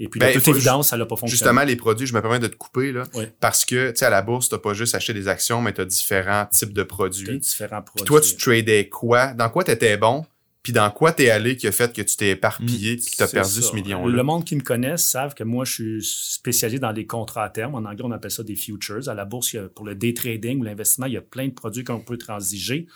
[0.00, 1.30] Et puis, Ben, de toute faut- évidence, ça n'a pas fonctionné.
[1.30, 3.04] Justement, les produits, je me permets de te couper, là.
[3.14, 3.32] Ouais.
[3.38, 5.84] Parce que, tu sais, à la bourse, t'as pas juste acheté des actions, mais t'as
[5.84, 7.38] différents types de produits.
[7.38, 8.02] différents produits.
[8.02, 9.34] Puis toi, tu tradais quoi?
[9.34, 10.26] Dans quoi t'étais bon?
[10.64, 13.28] Puis dans quoi t'es allé qui a fait que tu t'es éparpillé puis que t'as
[13.28, 13.68] perdu ça.
[13.68, 14.16] ce million-là?
[14.16, 17.50] Le monde qui me connaisse savent que moi, je suis spécialisé dans les contrats à
[17.50, 17.74] terme.
[17.74, 19.06] En anglais, on appelle ça des futures.
[19.08, 21.20] À la bourse, il y a- pour le day trading ou l'investissement, il y a
[21.22, 22.86] plein de produits qu'on peut transiger.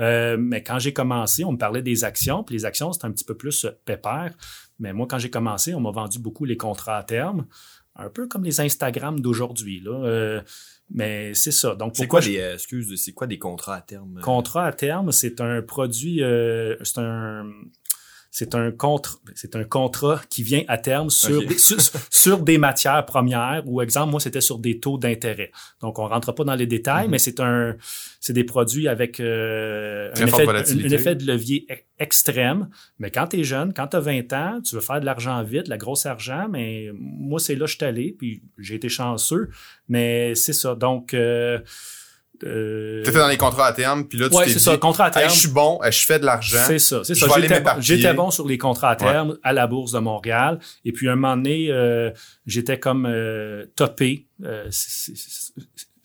[0.00, 2.44] Euh, mais quand j'ai commencé, on me parlait des actions.
[2.44, 4.34] Puis les actions, c'est un petit peu plus euh, pépère.
[4.78, 7.46] Mais moi, quand j'ai commencé, on m'a vendu beaucoup les contrats à terme.
[7.96, 9.80] Un peu comme les Instagram d'aujourd'hui.
[9.80, 9.92] là.
[10.04, 10.40] Euh,
[10.90, 11.74] mais c'est ça.
[11.74, 14.18] Donc, C'est quoi je- des, euh, excuse, c'est quoi des contrats à terme?
[14.18, 14.20] euh?
[14.20, 17.50] Contrat à terme, c'est un produit, euh, c'est un,
[18.36, 21.78] c'est un contre, c'est un contrat qui vient à terme sur, sur,
[22.10, 25.52] sur des matières premières ou exemple moi c'était sur des taux d'intérêt.
[25.80, 27.10] Donc on rentre pas dans les détails, Mhm.
[27.12, 27.76] mais c'est un
[28.18, 32.70] c'est des produits avec euh, effet, un effet de levier e- extrême.
[32.98, 35.40] Mais quand tu es jeune, quand tu as 20 ans, tu veux faire de l'argent
[35.44, 38.88] vite, la grosse argent, mais moi c'est là que je suis allé puis j'ai été
[38.88, 39.48] chanceux,
[39.88, 40.74] mais c'est ça.
[40.74, 41.60] Donc euh,
[42.42, 45.04] euh, T'étais dans les contrats à terme, puis là, tu ouais, t'es dit, ça, contrat
[45.04, 45.30] à Hey, terme.
[45.30, 46.64] je suis bon, hey, je fais de l'argent.
[46.66, 47.26] C'est ça, c'est ça.
[47.36, 47.96] J'étais, m'éparpiller.
[47.96, 50.58] j'étais bon sur les contrats à terme à la Bourse de Montréal.
[50.84, 52.10] Et puis, un moment donné, euh,
[52.46, 54.26] j'étais comme euh, topé.
[54.44, 55.52] Euh, c'est, c'est-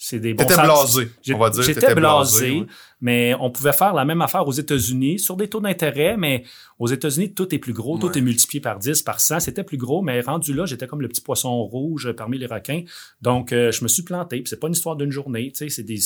[0.02, 1.62] c'est des bons T'étais blasé, J'ai- on va dire.
[1.62, 2.64] J'étais blasé,
[3.02, 6.46] mais on pouvait faire la même affaire aux États-Unis sur des taux d'intérêt, mais
[6.80, 9.42] aux États-Unis, tout est plus gros, tout est multiplié par 10, par 100.
[9.42, 12.84] C'était plus gros, mais rendu là, j'étais comme le petit poisson rouge parmi les requins.
[13.22, 14.38] Donc, euh, je me suis planté.
[14.38, 16.00] Puis c'est pas une histoire d'une journée, tu sais, c'est des,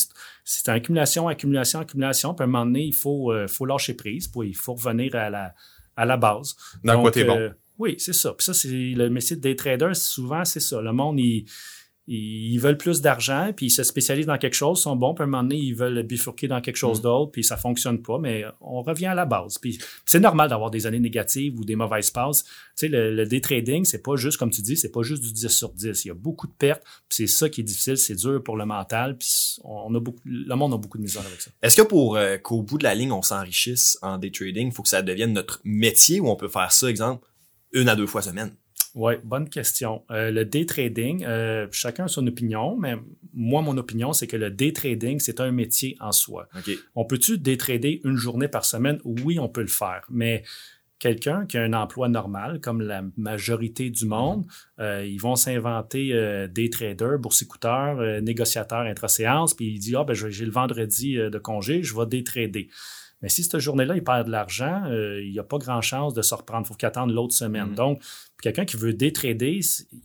[0.43, 2.33] c'est une accumulation, accumulation, accumulation.
[2.33, 5.15] Puis à un moment donné, il faut, euh, faut lâcher prise, puis il faut revenir
[5.15, 5.53] à la,
[5.95, 6.55] à la base.
[6.83, 7.37] Dans quoi Donc, t'es bon?
[7.37, 8.33] euh, oui, c'est ça.
[8.33, 10.81] Puis ça, c'est le métier des traders, souvent, c'est ça.
[10.81, 11.45] Le monde, ils,
[12.05, 15.25] ils veulent plus d'argent, puis ils se spécialisent dans quelque chose, sont bons, puis à
[15.25, 16.79] un moment donné, ils veulent bifurquer dans quelque Mm.
[16.79, 19.57] chose d'autre, puis ça fonctionne pas, mais on revient à la base.
[19.57, 22.43] Puis c'est normal d'avoir des années négatives ou des mauvaises passes.
[22.43, 25.23] Tu sais, le, le day trading, c'est pas juste, comme tu dis, c'est pas juste
[25.23, 26.03] du 10 sur 10.
[26.03, 28.57] Il y a beaucoup de pertes, puis c'est ça qui est difficile, c'est dur pour
[28.57, 29.29] le mental, puis
[29.63, 31.51] on a beaucoup, le monde a beaucoup de misère avec ça.
[31.61, 34.73] Est-ce que pour euh, qu'au bout de la ligne, on s'enrichisse en day trading, il
[34.73, 37.25] faut que ça devienne notre métier ou on peut faire ça, exemple,
[37.71, 38.53] une à deux fois semaine?
[38.95, 40.03] Oui, bonne question.
[40.11, 42.95] Euh, le day trading, euh, chacun a son opinion, mais
[43.33, 46.47] moi, mon opinion, c'est que le day trading, c'est un métier en soi.
[46.95, 48.99] On peut-tu day trader une journée par semaine?
[49.03, 50.43] Oui, on peut le faire, mais
[51.03, 54.45] quelqu'un qui a un emploi normal, comme la majorité du monde,
[54.79, 60.05] euh, ils vont s'inventer euh, des traders, boursicouteurs, euh, négociateurs intra-séance, puis il dit, ah
[60.05, 62.69] ben j'ai le vendredi de congé, je vais day trader.
[63.23, 66.13] Mais si cette journée-là, il perd de l'argent, euh, il n'y a pas grand chance
[66.13, 66.65] de se reprendre.
[66.65, 67.69] Il faut qu'il attende l'autre semaine.
[67.69, 67.75] Mhm.
[67.75, 68.03] Donc,
[68.41, 69.61] quelqu'un qui veut détrader,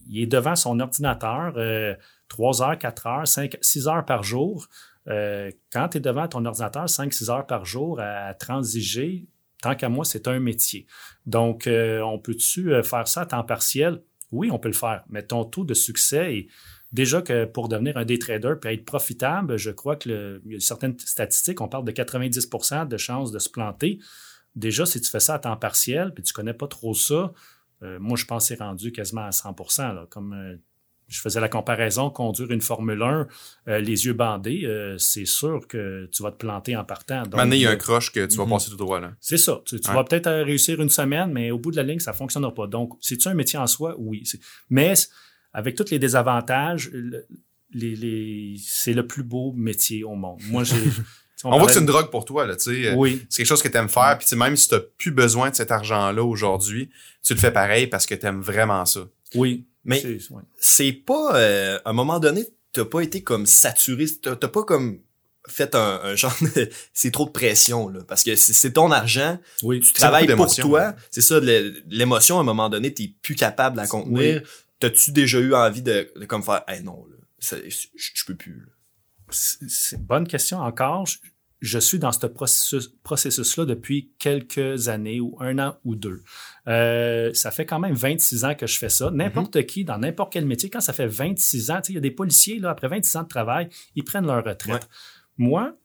[0.08, 1.94] il est devant son ordinateur euh,
[2.28, 4.68] 3 heures, 4 heures, 5, 6 heures par jour.
[5.08, 9.26] Euh, quand tu es devant ton ordinateur 5-6 heures par jour à transiger,
[9.62, 10.86] tant qu'à moi, c'est un métier.
[11.26, 14.02] Donc, euh, on peut-tu euh, faire ça à temps partiel?
[14.30, 16.48] Oui, on peut le faire, mais ton taux de succès est
[16.92, 20.52] déjà que pour devenir un day trader puis être profitable, je crois que le- il
[20.52, 23.98] y a certaines statistiques, on parle de 90% de chances de se planter.
[24.56, 27.32] Déjà, si tu fais ça à temps partiel puis tu connais pas trop ça,
[27.82, 30.56] euh, moi, je pense que c'est rendu quasiment à 100 là, Comme euh,
[31.06, 33.28] je faisais la comparaison, conduire une Formule 1,
[33.68, 37.22] euh, les yeux bandés, euh, c'est sûr que tu vas te planter en partant.
[37.22, 38.50] Donc, Maintenant, il y a un croche que tu vas Mhm.
[38.50, 39.12] passer tout droit, là.
[39.20, 39.60] c'est ça.
[39.64, 42.66] Tu, vas peut-être réussir une semaine, mais au bout de la ligne, ça fonctionnera pas.
[42.66, 43.94] Donc, c'est-tu un métier en soi?
[43.98, 44.22] Oui.
[44.70, 44.94] Mais
[45.58, 47.26] avec tous les désavantages, le-
[47.74, 50.40] les, les- c'est le plus beau métier au monde.
[50.48, 50.76] Moi, j'ai...
[51.44, 52.94] On, voit que c'est une drogue pour toi, là, tu sais.
[52.94, 55.12] Oui, C'est quelque chose que tu aimes faire, puis tu sais, même si tu plus
[55.12, 56.90] besoin de cet argent-là aujourd'hui,
[57.22, 59.00] tu le fais pareil parce que tu aimes vraiment ça.
[59.34, 59.64] oui.
[59.84, 60.02] Mais
[60.58, 64.98] C'est- pas, euh, à un moment donné, t'as pas été comme saturé, t'as pas comme
[65.46, 69.38] fait un, un genre de, c'est trop de pression, là, parce que c'est ton argent,
[69.62, 69.80] Oui.
[69.80, 71.38] tu travailles pour toi, c'est ça,
[71.88, 74.42] l'émotion, à un moment donné, t'es plus capable de la contenir.
[74.80, 77.04] T'as-tu déjà eu envie de, de comme faire, hey non,
[77.40, 78.66] je peux plus.
[79.30, 81.06] C'est une bonne question encore.
[81.06, 81.18] Je,
[81.60, 86.22] je suis dans ce processus, processus-là depuis quelques années ou un an ou deux.
[86.68, 89.10] Euh, ça fait quand même 26 ans que je fais ça.
[89.10, 92.10] N'importe qui, dans n'importe quel métier, quand ça fait 26 ans, il y a des
[92.10, 94.74] policiers, là, après 26 ans de travail, ils prennent leur retraite.
[94.82, 94.88] Ouais.
[95.38, 95.76] Moi,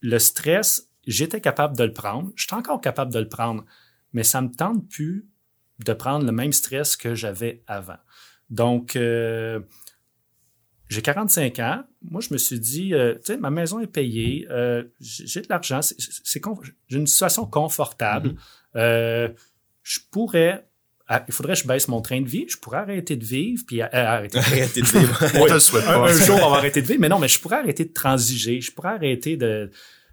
[0.00, 2.30] le stress, j'étais capable de le prendre.
[2.34, 3.64] Je suis encore capable de le prendre,
[4.12, 5.26] mais ça me tente plus
[5.84, 7.96] de prendre le même stress que j'avais avant.
[8.54, 9.60] Donc, euh,
[10.88, 11.82] j'ai 45 ans.
[12.02, 15.46] Moi, je me suis dit, euh, tu sais, ma maison est payée, euh, j'ai de
[15.50, 15.80] l'argent,
[16.28, 18.30] j'ai une situation confortable.
[18.30, 18.36] Mhm.
[18.76, 19.28] Euh,
[19.82, 20.68] je pourrais,
[21.08, 23.64] ah, il faudrait que je baisse mon train de vie, je pourrais arrêter de vivre,
[23.66, 24.38] puis euh, arrêter.
[24.38, 25.22] De vivre.
[25.88, 27.92] Un, un jour, on va arrêter de vivre, mais non, mais je pourrais arrêter de
[27.92, 29.70] transiger, je pourrais arrêter de,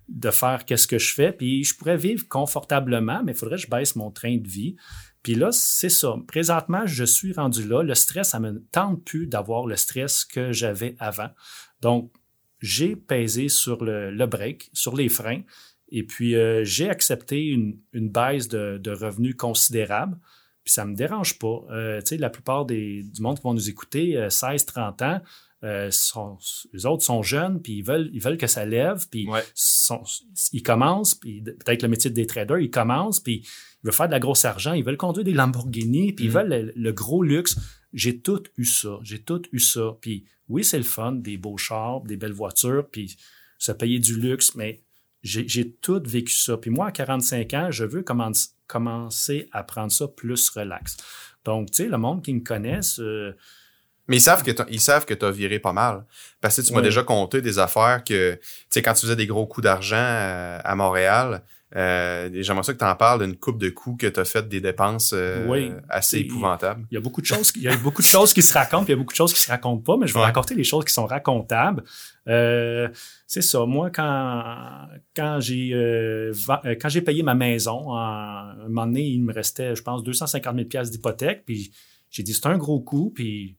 [0.09, 3.63] de faire qu'est-ce que je fais, puis je pourrais vivre confortablement, mais il faudrait que
[3.63, 4.75] je baisse mon train de vie.
[5.23, 6.15] Puis là, c'est ça.
[6.27, 7.83] Présentement, je suis rendu là.
[7.83, 11.29] Le stress, ça me tente plus d'avoir le stress que j'avais avant.
[11.81, 12.11] Donc,
[12.59, 15.41] j'ai pesé sur le, break, sur les freins,
[15.89, 20.17] et puis euh, j'ai accepté une, baisse de, revenus considérable.
[20.63, 21.65] Puis ça me dérange pas.
[21.71, 25.01] Euh, tu sais, la plupart des, du monde qui vont nous écouter, euh, 16, 30
[25.01, 25.21] ans,
[25.63, 26.37] euh, sont,
[26.73, 29.43] les autres sont jeunes, puis ils veulent, ils veulent que ça lève, puis Ouais.
[29.53, 30.01] sont,
[30.53, 34.11] ils commencent, puis peut-être le métier des traders, ils commencent, puis ils veulent faire de
[34.11, 36.33] la grosse argent, ils veulent conduire des Lamborghini, puis ils Mhm.
[36.33, 37.57] veulent le, le gros luxe.
[37.93, 39.97] J'ai tout eu ça, j'ai tout eu ça.
[40.01, 43.15] Puis oui, c'est le fun, des beaux chars, des belles voitures, puis
[43.59, 44.81] se payer du luxe, mais
[45.23, 46.57] j'ai tout vécu ça.
[46.57, 50.97] Puis moi, à 45 ans, je veux commen- commencer à prendre ça plus relax.
[51.45, 53.33] Donc, tu sais, le monde qui me connaisse, euh,
[54.11, 56.05] Mais ils savent que t'as- ils savent que tu as viré pas mal.
[56.41, 59.25] Parce que tu m'as déjà compté des affaires que, tu sais, quand tu faisais des
[59.27, 61.41] gros coups d'argent euh, à Montréal,
[61.73, 64.47] euh, j'aimerais ça que tu en parles d'une coupe de coups que tu as fait
[64.49, 65.71] des dépenses euh, Oui.
[65.89, 66.85] assez Et- épouvantables.
[66.91, 68.83] il y a beaucoup de choses, il y a beaucoup de choses qui se racontent,
[68.83, 70.25] puis il y a beaucoup de choses qui se racontent pas, mais je vais Ouais.
[70.25, 71.83] raconter les choses qui sont racontables.
[72.27, 72.89] Euh,
[73.25, 73.65] c'est ça.
[73.65, 76.33] Moi, quand quand j'ai euh,
[76.65, 80.03] euh, quand j'ai payé ma maison, à un moment donné, il me restait, je pense,
[80.03, 81.71] 250 000 pièces d'hypothèque, puis
[82.09, 83.55] j'ai dit c'est un gros coup, puis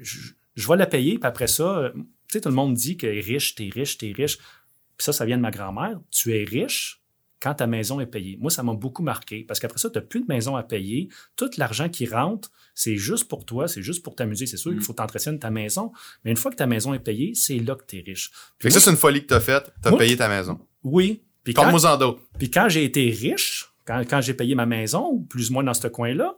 [0.00, 2.96] je, je vais la payer, puis après ça, euh, tu sais, tout le monde dit
[2.96, 4.38] que est riche, t'es riche, t'es riche.
[4.38, 6.00] Puis ça, ça vient de ma grand-mère.
[6.10, 7.00] Tu es riche
[7.40, 8.36] quand ta maison est payée.
[8.40, 11.08] Moi, ça m'a beaucoup marqué parce qu'après ça, tu n'as plus de maison à payer.
[11.36, 14.46] Tout l'argent qui rentre, c'est juste pour toi, c'est juste pour t'amuser.
[14.46, 14.74] C'est sûr Mm.
[14.74, 15.92] qu'il faut t'entretenir ta maison,
[16.24, 18.30] mais une fois que ta maison est payée, c'est là que tu es riche.
[18.58, 19.72] Fait que ça, c'est une folie que tu as faite.
[19.82, 20.58] Tu as Moi- payé ta maison.
[20.82, 21.22] Oui.
[21.44, 25.20] Puis quand, Parle-moi en puis quand j'ai été riche, quand, quand j'ai payé ma maison,
[25.30, 26.36] plus ou moins dans ce coin-là,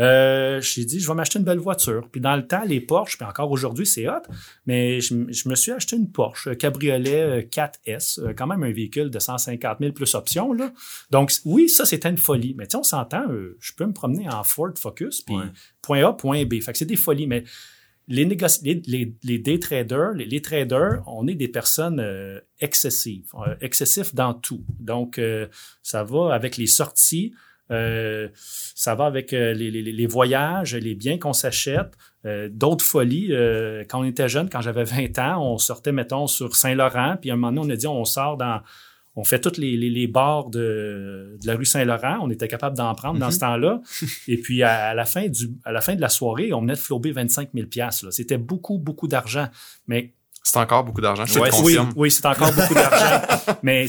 [0.00, 2.08] euh, j'ai dit, je vais m'acheter une belle voiture.
[2.10, 4.22] Puis dans le temps, les Porsche, puis encore aujourd'hui, c'est hot,
[4.66, 8.62] mais je, je me suis acheté une Porsche euh, Cabriolet euh, 4S, euh, quand même
[8.62, 10.52] un véhicule de 150 000 plus options.
[10.52, 10.72] Là.
[11.10, 12.54] Donc oui, ça, c'était une folie.
[12.56, 15.44] Mais tu sais, on s'entend, euh, je peux me promener en Ford Focus, puis Ouais.
[15.82, 16.60] point A, point B.
[16.62, 17.44] Fait que c'est des folies, mais
[18.08, 22.40] les, négoci- les, les, les day traders, les, les traders, on est des personnes euh,
[22.58, 24.64] excessives, euh, excessifs dans tout.
[24.80, 25.46] Donc, euh,
[25.82, 27.32] ça va avec les sorties,
[27.70, 31.92] euh, ça va avec euh, les, les, les voyages, les biens qu'on s'achète,
[32.26, 33.28] euh, d'autres folies.
[33.32, 37.30] euh, quand on était jeune, quand j'avais 20 ans, on sortait, mettons, sur Saint-Laurent, puis
[37.30, 38.60] à un moment donné, on a dit, on sort dans...
[39.16, 42.18] On fait toutes les, les, les bars de, de la rue Saint-Laurent.
[42.22, 43.32] On était capable d'en prendre dans Mhm.
[43.32, 43.80] ce temps-là.
[44.28, 46.74] Et puis, à, à la fin du, à la fin de la soirée, on venait
[46.74, 48.10] de flober 25 000 piastres, là.
[48.12, 49.48] C'était beaucoup, beaucoup d'argent.
[49.88, 50.14] Mais
[50.52, 51.92] C'est encore beaucoup d'argent, je te Ouais, le oui, confirme.
[51.96, 53.26] oui, c'est encore beaucoup d'argent.
[53.62, 53.86] Mais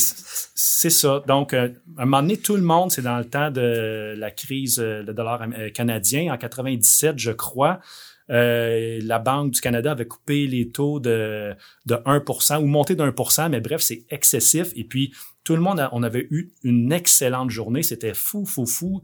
[0.53, 1.23] c'est ça.
[1.27, 4.29] Donc, euh, à un moment donné, tout le monde, c'est dans le temps de la
[4.31, 7.79] crise euh, le dollar euh, canadien en 97, je crois.
[8.29, 11.53] euh, la Banque du Canada avait coupé les taux de,
[11.85, 14.67] de 1% ou monté de 1% mais bref, c'est excessif.
[14.75, 15.11] Et puis,
[15.43, 17.81] tout le monde, a- on avait eu une excellente journée.
[17.83, 19.01] C'était fou, fou, fou.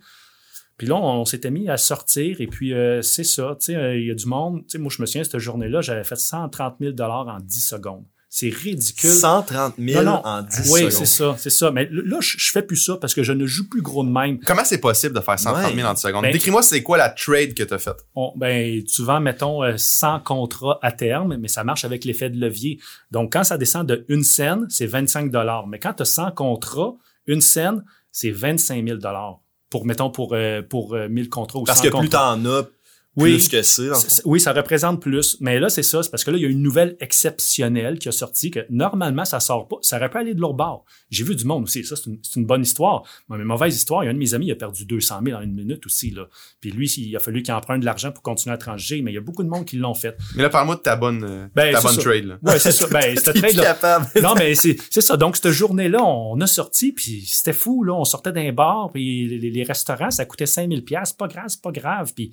[0.78, 3.98] Puis là, on, s'était mis à sortir et puis euh, c'est ça, tu sais, euh,
[4.00, 4.62] il y a du monde.
[4.62, 8.04] Tu sais, moi, je me souviens, cette journée-là, j'avais fait 130 000 en 10 secondes.
[8.30, 9.10] C'est ridicule.
[9.10, 10.22] 130 000 Non, non.
[10.26, 10.92] en 10 Oui, secondes.
[10.92, 11.72] c'est ça, c'est ça.
[11.72, 14.10] Mais là, je, je fais plus ça parce que je ne joue plus gros de
[14.10, 14.38] même.
[14.42, 16.22] Comment c'est possible de faire 130 000 en 10 secondes?
[16.24, 18.06] Ben- Décris-moi, c'est quoi la trade que tu as faite?
[18.16, 22.30] On- ben, tu vends, mettons, euh, 100 contrats à terme, mais ça marche avec l'effet
[22.30, 22.80] de levier.
[23.12, 25.32] Donc, quand ça descend de une scène, c'est 25
[25.70, 26.96] Mais quand tu as 100 contrats,
[27.28, 29.00] une scène, c'est 25 000
[29.70, 32.64] pour, mettons, pour, euh, pour euh, 1000 contrats ou Parce 100 que plus t'en as,
[33.18, 33.34] Oui.
[33.34, 33.62] plus que.
[33.64, 35.38] C'est- Oui, ça représente plus.
[35.42, 36.04] Mais là, c'est ça.
[36.04, 39.26] C'est parce que là, il y a une nouvelle exceptionnelle qui a sorti que normalement,
[39.26, 39.78] ça sort pas.
[39.82, 40.86] Ça aurait pu aller de l'autre bord.
[41.10, 41.84] J'ai vu du monde aussi.
[41.84, 43.04] Ça, c'est une, bonne histoire.
[43.30, 44.04] Mais mauvaise histoire.
[44.04, 45.86] Il y a un de mes amis, il a perdu 200 000 en une minute
[45.86, 46.28] aussi, là.
[46.62, 49.02] Puis lui, il a fallu qu'il emprunte de l'argent pour continuer à transiger.
[49.02, 50.16] Mais il y a beaucoup de monde qui l'ont fait.
[50.36, 52.02] Mais là, parle-moi de ta bonne, euh, Ben, ta c'est bonne ça.
[52.02, 52.26] trade.
[52.26, 52.38] Là.
[52.44, 52.88] Ouais, c'est ça.
[52.88, 54.08] Ben, cette capable.
[54.22, 55.18] Non, mais c'est ça.
[55.18, 57.94] Donc, cette journée-là, on a sorti, puis c'était fou, là.
[57.94, 61.72] On sortait d'un bar, puis les, restaurants, ça coûtait 5000 pièces Pas grave, c'est pas
[61.72, 62.14] grave.
[62.16, 62.32] Puis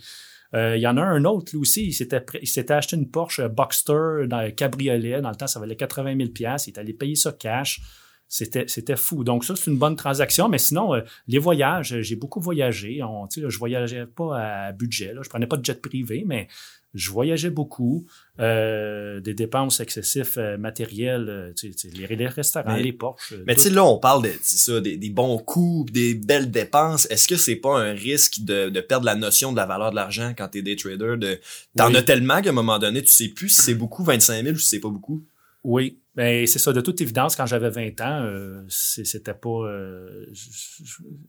[0.55, 3.41] il y en a un autre, lui aussi, il s'était il s'était acheté une Porsche
[3.49, 5.21] Boxster dans le cabriolet.
[5.21, 7.81] Dans le temps, ça valait 80 000 pièces Il est allé payer ça cash.
[8.29, 9.23] C'était, c'était fou.
[9.23, 10.49] Donc, ça, c'est une bonne transaction.
[10.49, 13.03] Mais sinon, euh, les voyages, euh, j'ai beaucoup voyagé.
[13.03, 15.13] On, je voyageais pas à budget.
[15.13, 15.21] Là.
[15.23, 16.49] Je prenais pas de jet privé, mais
[16.95, 18.07] je voyageais beaucoup.
[18.41, 22.83] Euh, des dépenses excessives euh, matérielles, euh, tu sais, tu sais, les, les restaurants, Mais-
[22.83, 23.33] les Porsche.
[23.35, 26.51] euh, Mais tu sais, là, on parle de, ça, des, des bons coups, des belles
[26.51, 27.07] dépenses.
[27.11, 29.97] Est-ce que c'est pas un risque de, de perdre la notion de la valeur de
[29.97, 31.17] l'argent quand t'es day trader?
[31.17, 31.39] De,
[31.77, 31.97] t'en Oui.
[31.97, 34.59] as tellement qu'à un moment donné, tu sais plus si c'est beaucoup 25 000 ou
[34.59, 35.23] si c'est pas beaucoup?
[35.63, 36.73] Oui, mais c'est ça.
[36.73, 40.27] De toute évidence, quand j'avais 20 ans, euh, c'était pas, euh,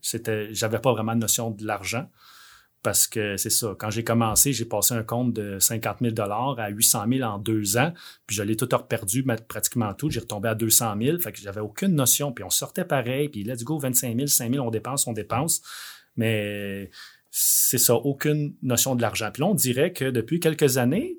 [0.02, 2.08] c'était, j'avais pas vraiment de notion de l'argent
[2.86, 3.74] parce que c'est ça.
[3.76, 7.36] Quand j'ai commencé, j'ai passé un compte de 50 000 dollars à 800 000 en
[7.36, 7.92] deux ans,
[8.28, 10.08] puis je l'ai tout reperdu, pratiquement tout.
[10.08, 12.30] J'ai retombé à 200 000, fait que j'avais aucune notion.
[12.30, 15.62] Puis on sortait pareil, puis let's go 25 000, 5 000, on dépense, on dépense,
[16.14, 16.92] mais
[17.32, 19.30] c'est ça, aucune notion de l'argent.
[19.32, 21.18] Puis là, on dirait que depuis quelques années,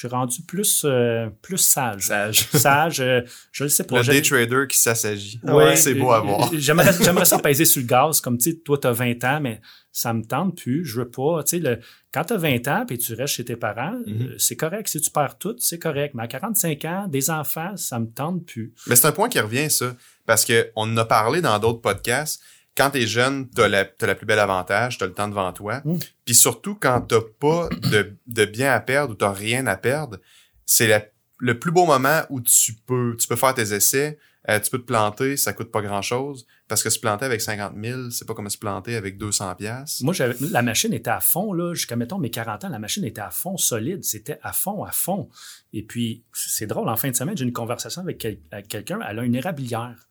[0.00, 2.46] je suis rendu plus, euh, plus sage Sage.
[2.52, 3.98] sage, euh, je le sais pas.
[4.00, 5.40] Le day trader qui s'assagit.
[5.42, 6.48] Ouais, c'est beau à voir.
[6.56, 9.60] J'aimerais, j'aimerais ça peser sur le gaz, comme tu sais, toi, t'as 20 ans, mais
[9.90, 11.42] ça me tente plus, je veux pas.
[11.42, 11.80] Tu sais, le,
[12.14, 14.22] quand t'as 20 ans puis tu restes chez tes parents, Mhm.
[14.22, 14.86] euh, c'est correct.
[14.86, 16.14] Si tu perds tout, c'est correct.
[16.14, 18.72] Mais à 45 ans, des enfants, ça me tente plus.
[18.86, 19.96] Mais c'est un point qui revient, ça.
[20.26, 22.40] Parce que on en a parlé dans d'autres podcasts.
[22.78, 25.82] Quand t'es jeune, t'as la, t'as la plus belle avantage, t'as le temps devant toi.
[25.84, 25.96] Mm.
[26.24, 30.18] Puis surtout, quand t'as pas de, de bien à perdre ou t'as rien à perdre,
[30.64, 34.18] c'est le plus beau moment où tu peux, tu peux faire tes essais.
[34.48, 36.46] Euh, tu peux te planter, ça coûte pas grand-chose.
[36.68, 40.00] Parce que se planter avec 50 000, c'est pas comme se planter avec 200 pièces.
[40.00, 43.20] Moi, la machine était à fond, là, jusqu'à, mettons, mes 40 ans, la machine était
[43.20, 44.04] à fond, solide.
[44.04, 45.28] C'était à fond, à fond.
[45.74, 49.00] Et puis, c'est drôle, en fin de semaine, j'ai une conversation avec, quel- avec quelqu'un,
[49.06, 50.08] elle a une érablière.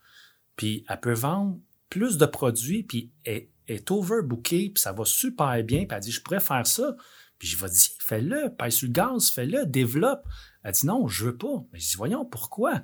[0.56, 1.58] Puis, elle peut vendre
[1.90, 5.86] plus de produits, puis elle est overbookée, puis ça va super bien.
[5.86, 6.96] Puis, elle dit, je pourrais faire ça.
[7.40, 10.24] Puis, je vais dire, fais-le, paye sur le gaz, fais-le, développe.
[10.64, 11.66] Elle dit, non, je veux pas.
[11.72, 12.84] Mais je dis, voyons, pourquoi?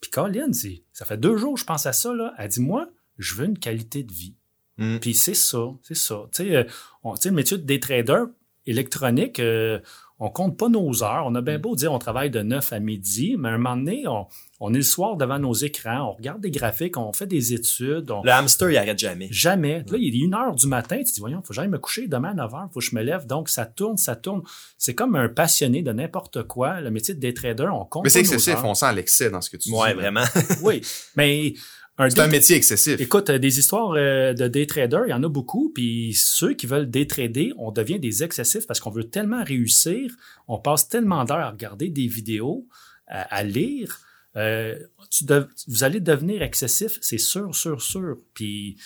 [0.00, 2.32] Puis, Colin, dit, ça fait deux jours que je pense à ça, là.
[2.38, 2.88] Elle dit, moi,
[3.18, 4.36] je veux une qualité de vie.
[4.78, 4.98] Mm.
[4.98, 6.22] Puis c'est ça, c'est ça.
[6.32, 6.64] Tu sais, euh,
[7.02, 8.26] on- tu sais, le métier des traders
[8.66, 9.78] électroniques, euh,
[10.20, 11.24] on compte pas nos heures.
[11.26, 13.76] On a bien beau dire on travaille de 9 à midi, mais à un moment
[13.76, 14.26] donné, on,
[14.60, 18.10] on est le soir devant nos écrans, on regarde des graphiques, on fait des études.
[18.10, 18.22] On...
[18.22, 19.28] Le hamster, il arrête jamais.
[19.30, 19.82] Jamais.
[19.88, 21.78] Là, il est une heure du matin, tu te dis, voyons, faut que j'aille me
[21.78, 23.26] coucher demain à 9 heures, faut que je me lève.
[23.26, 24.42] Donc, ça tourne, ça tourne.
[24.76, 26.82] C'est comme un passionné de n'importe quoi.
[26.82, 29.48] Le métier de day trader, on compte Mais c'est excessif, on sent l'excès dans ce
[29.48, 29.74] que tu dis.
[29.74, 29.94] Là.
[29.94, 30.24] vraiment.
[30.62, 30.82] Oui,
[31.16, 31.54] mais
[31.98, 32.98] C'est un métier excessif.
[33.00, 35.70] Écoute, euh, des histoires euh, de day traders, il y en a beaucoup.
[35.74, 40.10] Puis ceux qui veulent day trader, on devient des excessifs parce qu'on veut tellement réussir,
[40.48, 42.66] on passe tellement d'heures à regarder des vidéos,
[43.06, 44.00] à, à lire.
[44.36, 44.78] Euh,
[45.10, 45.24] tu
[45.68, 48.16] vous allez devenir excessif, c'est sûr, sûr, sûr.
[48.32, 48.78] Puis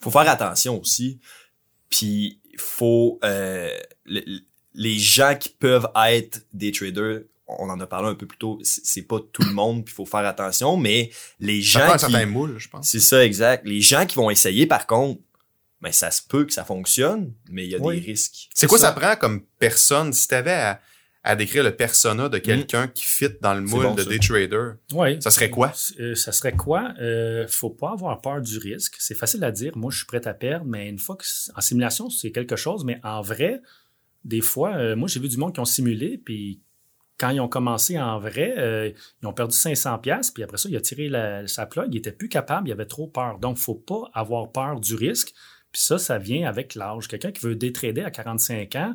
[0.00, 1.18] faut faire attention aussi.
[1.88, 3.70] Puis faut euh,
[4.04, 4.40] le- le-
[4.74, 7.22] les gens qui peuvent être des traders,
[7.58, 10.06] on en a parlé un peu plus tôt, c'est pas tout le monde, puis faut
[10.06, 12.88] faire attention, mais les Ça gens un qui certain moule, je pense.
[12.88, 15.20] c'est ça exact, les gens qui vont essayer par contre,
[15.80, 18.00] ben ça se peut que ça fonctionne, mais il y a Oui.
[18.00, 18.48] des risques.
[18.54, 20.12] C'est quoi ça prend comme personne?
[20.12, 20.80] Si t'avais à,
[21.24, 24.08] à décrire le persona de quelqu'un qui fit dans le moule bon, de ça.
[24.10, 24.72] day trader?
[24.92, 25.18] ouais.
[25.22, 25.72] Ça serait quoi?
[25.98, 26.92] Euh, ça serait quoi?
[27.00, 28.96] Euh, faut pas avoir peur du risque.
[28.98, 29.74] C'est facile à dire.
[29.76, 31.24] Moi, je suis prêt à perdre, mais une fois que
[31.56, 33.60] en simulation, c'est quelque chose, mais en vrai,
[34.24, 36.60] des fois, euh, moi, j'ai vu du monde qui ont simulé, puis
[37.20, 38.90] quand ils ont commencé en vrai, euh,
[39.22, 41.10] ils ont perdu 500 pièces, puis après ça, il a tiré
[41.46, 43.38] sa plug, il était plus capable, il avait trop peur.
[43.38, 45.34] Donc, faut pas avoir peur du risque.
[45.70, 47.08] Puis ça, ça vient avec l'âge.
[47.08, 48.94] Quelqu'un qui veut détrader à 45 ans,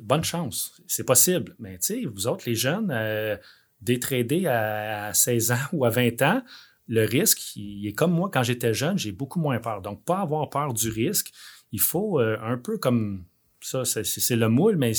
[0.00, 0.80] bonne chance.
[0.86, 1.54] C'est possible.
[1.58, 3.36] Mais tu sais, vous autres, les jeunes, euh,
[3.82, 6.42] détrader à, à 16 ans ou à 20 ans,
[6.88, 9.82] le risque, il est comme moi quand j'étais jeune, j'ai beaucoup moins peur.
[9.82, 11.30] Donc, pas avoir peur du risque,
[11.72, 13.24] il faut euh, un peu comme
[13.62, 14.92] ça, c'est le moule, mais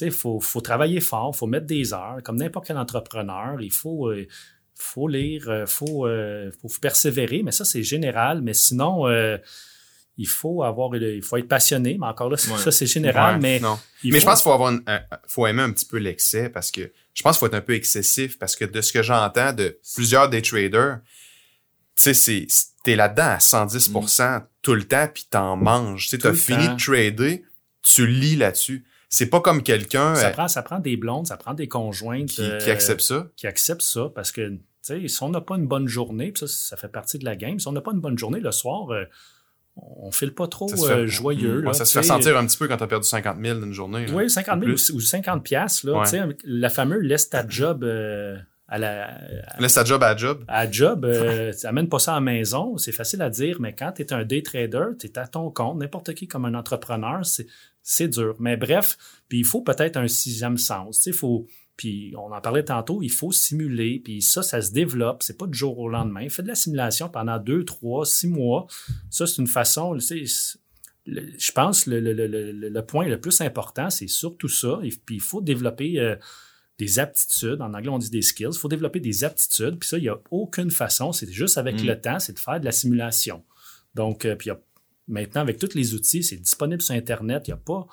[0.00, 3.72] il faut, faut travailler fort, il faut mettre des heures, comme n'importe quel entrepreneur, il
[3.72, 4.26] faut, euh,
[4.74, 9.36] faut lire, il faut, euh, faut persévérer, mais ça, c'est général, mais sinon, euh,
[10.16, 12.58] il faut avoir, il faut être passionné, mais encore là, Ouais.
[12.58, 13.78] ça, c'est général, Ouais, mais non.
[14.04, 16.92] Mais je pense qu'il faut avoir un- faut aimer un petit peu l'excès parce que
[17.14, 19.78] je pense qu'il faut être un peu excessif parce que de ce que j'entends de
[19.96, 21.00] plusieurs des traders,
[21.96, 22.46] tu sais, c'est,
[22.84, 26.04] t'es là-dedans à 110% tout le temps puis t'en manges.
[26.04, 26.74] Tu sais, Tout t'as le fini temps.
[26.74, 27.44] de trader,
[27.84, 28.84] tu lis là-dessus.
[29.08, 32.30] C'est pas comme quelqu'un ça euh, prend, ça prend des blondes, ça prend des conjointes
[32.30, 33.28] qui, euh, qui accepte ça.
[33.36, 36.46] qui acceptent ça parce que tu sais, si on n'a pas une bonne journée, ça,
[36.48, 38.90] ça fait partie de la game, si on n'a pas une bonne journée le soir,
[38.90, 39.04] euh,
[39.76, 41.64] on file pas trop fait- euh, joyeux.
[41.66, 42.08] Ouais, ça se tu fait sais.
[42.08, 44.06] sentir un petit peu quand t'as perdu 50 000 d'une journée.
[44.12, 44.90] Oui, 50 000 Plus.
[44.90, 46.04] ou, ou 50 piastres, Ouais.
[46.04, 48.36] tu sais, la fameuse laisse ta job euh,
[48.68, 49.18] à la
[49.58, 50.44] Laisse ta job à job.
[50.48, 53.74] à job, euh, tu amènes pas ça à la maison, c'est facile à dire, mais
[53.74, 56.54] quand tu es un day trader, tu es à ton compte, n'importe qui comme un
[56.54, 57.24] entrepreneur,
[57.84, 58.34] c'est, dur.
[58.40, 58.96] Mais bref,
[59.28, 63.10] puis il faut peut-être un sixième sens, il faut, puis on en parlait tantôt, il
[63.12, 66.28] faut simuler, puis ça, ça se développe, c'est pas du jour au lendemain.
[66.28, 68.66] Fais de la simulation pendant deux, trois, six mois,
[69.10, 69.92] ça c'est une façon,
[71.06, 72.12] le- je pense le, le,
[72.52, 76.00] le, point le plus important, c'est surtout ça, et puis il faut développer...
[76.00, 76.16] euh,
[76.76, 77.60] des aptitudes.
[77.60, 78.48] En anglais, on dit des skills.
[78.52, 79.78] Il faut développer des aptitudes.
[79.78, 81.12] Puis ça, il n'y a aucune façon.
[81.12, 81.86] C'est juste avec Mm.
[81.86, 83.44] le temps, c'est de faire de la simulation.
[83.94, 84.60] Donc, euh, puis il y a-
[85.08, 87.48] maintenant, avec tous les outils, c'est disponible sur Internet.
[87.48, 87.86] Il y a pas,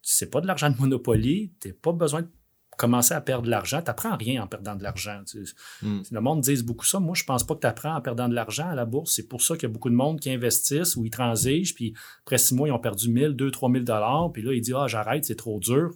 [0.00, 1.52] c'est pas de l'argent de Monopoly.
[1.60, 2.28] Tu n'as pas besoin de
[2.76, 3.80] commencer à perdre de l'argent.
[3.80, 5.22] Tu n'apprends rien en perdant de l'argent.
[5.26, 5.54] Tu sais.
[5.82, 6.02] Mm.
[6.10, 7.00] Le monde dit beaucoup ça.
[7.00, 9.14] Moi, je pense pas que tu apprends en perdant de l'argent à la bourse.
[9.14, 11.74] C'est pour ça qu'il y a beaucoup de monde qui investissent ou ils transigent.
[11.74, 14.32] Puis après six mois, ils ont perdu 1000, 2, 3000 dollars.
[14.32, 15.90] Puis là, ils disent, ah, j'arrête, c'est trop dur.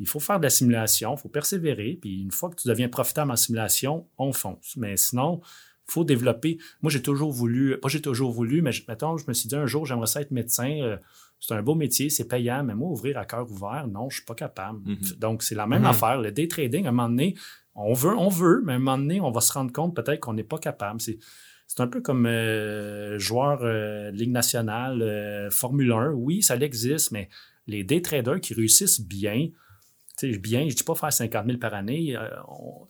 [0.00, 2.88] Il faut faire de la simulation, il faut persévérer, puis une fois que tu deviens
[2.88, 4.74] profitable en simulation, on fonce.
[4.78, 5.42] Mais sinon,
[5.90, 6.58] faut développer.
[6.82, 9.56] Moi, j'ai toujours voulu, pas j'ai toujours voulu, mais je- mettons, je me suis dit
[9.56, 10.70] un jour, j'aimerais ça être médecin.
[10.82, 10.96] euh,
[11.42, 14.24] c'est un beau métier, c'est payant, mais moi, ouvrir à cœur ouvert, non, je suis
[14.26, 14.80] pas capable.
[14.84, 14.98] Mhm.
[15.18, 15.88] Donc, c'est la même Mhm.
[15.88, 16.20] affaire.
[16.20, 17.34] Le day trading, à un moment donné,
[17.74, 20.20] on veut, on veut, mais à un moment donné, on va se rendre compte peut-être
[20.20, 21.00] qu'on n'est pas capable.
[21.00, 21.18] C'est,
[21.66, 26.10] c'est un peu comme euh, joueur euh, de Ligue nationale, euh, Formule 1.
[26.12, 27.28] Oui, ça existe, mais
[27.66, 29.48] les day traders qui réussissent bien,
[30.28, 32.28] bien, je dis pas faire 50 000 par année, euh,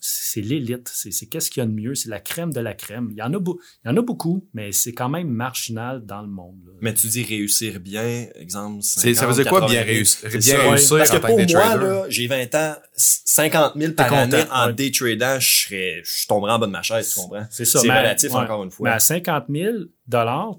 [0.01, 3.09] c'est l'élite, c'est qu'est-ce qu'il y a de mieux, c'est la crème de la crème.
[3.12, 6.22] Il y en a, il y en a beaucoup, mais c'est quand même marginal dans
[6.22, 6.59] le monde.
[6.66, 6.72] là.
[6.81, 8.78] Mais tu dis réussir bien, exemple.
[8.83, 9.95] C'est- ça 50, veut dire quoi, 80 bien 000?
[9.97, 10.70] réussir- bien ça.
[10.70, 14.20] réussir Parce que en tant pour que moi, j'ai 20 ans, 50 000 par content,
[14.20, 14.72] année en ouais.
[14.74, 17.47] day tradant, je serais, je tomberais en bas de ma chaise, tu comprends?
[17.51, 17.81] C'est ça.
[17.81, 18.37] C'est mais- relatif, ouais.
[18.39, 18.89] encore une fois.
[18.89, 19.74] Mais à 50 000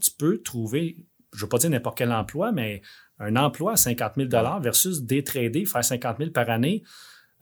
[0.01, 0.97] tu peux trouver,
[1.33, 2.81] je veux pas dire n'importe quel emploi, mais
[3.21, 4.29] un emploi à 50 000
[4.61, 6.83] versus day trader, faire 50 000 par année.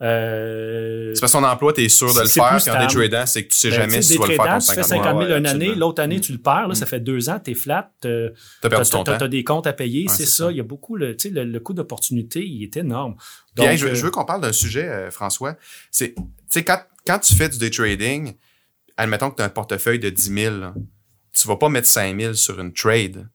[0.02, 3.08] Euh, C'est parce que ton emploi, t'es sûr de le faire, puis en day stable.
[3.10, 4.66] tradant, c'est que tu sais ben, jamais tu si tu vas le faire ton tu
[4.74, 5.38] fais 50 50 000 000.
[5.38, 6.74] une année, l'autre année, tu le perds, là, Mm.
[6.74, 8.30] ça fait deux ans, t'es flat, euh,
[8.62, 10.44] T'as perdu ton t'as des comptes à payer, Ouais, c'est ça.
[10.46, 10.50] ça.
[10.52, 13.16] Il y a beaucoup, le, tu sais, le, le coût d'opportunité, il est énorme.
[13.58, 15.56] Je, veux- euh, je veux qu'on parle d'un sujet, euh, François.
[15.90, 18.32] C'est, tu sais, quand, quand tu fais du day trading,
[18.96, 20.74] admettons que tu as un portefeuille de 10 000, là,
[21.32, 23.28] tu vas pas mettre 5 000 sur une trade.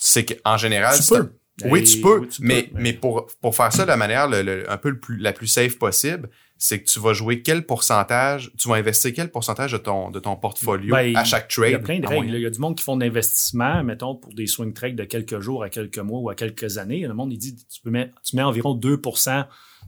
[0.00, 1.32] C'est qu'en général, Tu peux.
[1.64, 3.88] Un- Oui, tu peux, oui, tu mais, peux, mais- mais pour, pour faire ça de
[3.88, 6.28] la manière le, le- un peu le plus, la plus safe possible,
[6.62, 10.20] c'est que tu vas jouer quel pourcentage, tu vas investir quel pourcentage de ton, de
[10.20, 11.68] ton portfolio Ben, à chaque trade.
[11.68, 12.34] Il y a plein de règles.
[12.34, 15.04] Il y a du monde qui font de l'investissement, mettons, pour des swing trades de
[15.04, 17.00] quelques jours à quelques mois ou à quelques années.
[17.00, 19.00] Le monde, il dit, tu, peux mettre, tu mets environ 2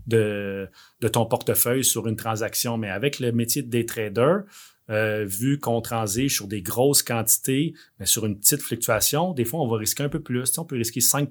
[0.07, 0.69] de,
[1.01, 2.79] de ton portefeuille sur une transaction.
[2.79, 4.39] Mais avec le métier de day trader,
[4.91, 9.61] euh, vu qu'on transige sur des grosses quantités, mais sur une petite fluctuation, des fois,
[9.61, 10.59] on va risquer un peu plus.
[10.59, 11.31] On peut risquer 5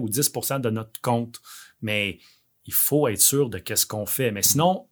[0.00, 1.40] ou 10 de notre compte.
[1.80, 2.18] Mais
[2.64, 4.30] il faut être sûr de qu'est-ce qu'on fait.
[4.30, 4.86] Mais sinon,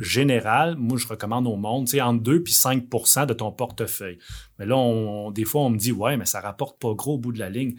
[0.00, 2.84] général, moi, je recommande au monde, sais, entre 2 puis 5
[3.26, 4.18] de ton portefeuille.
[4.58, 7.32] Mais là, des fois, on me dit, ouais, mais ça rapporte pas gros au bout
[7.32, 7.76] de la ligne.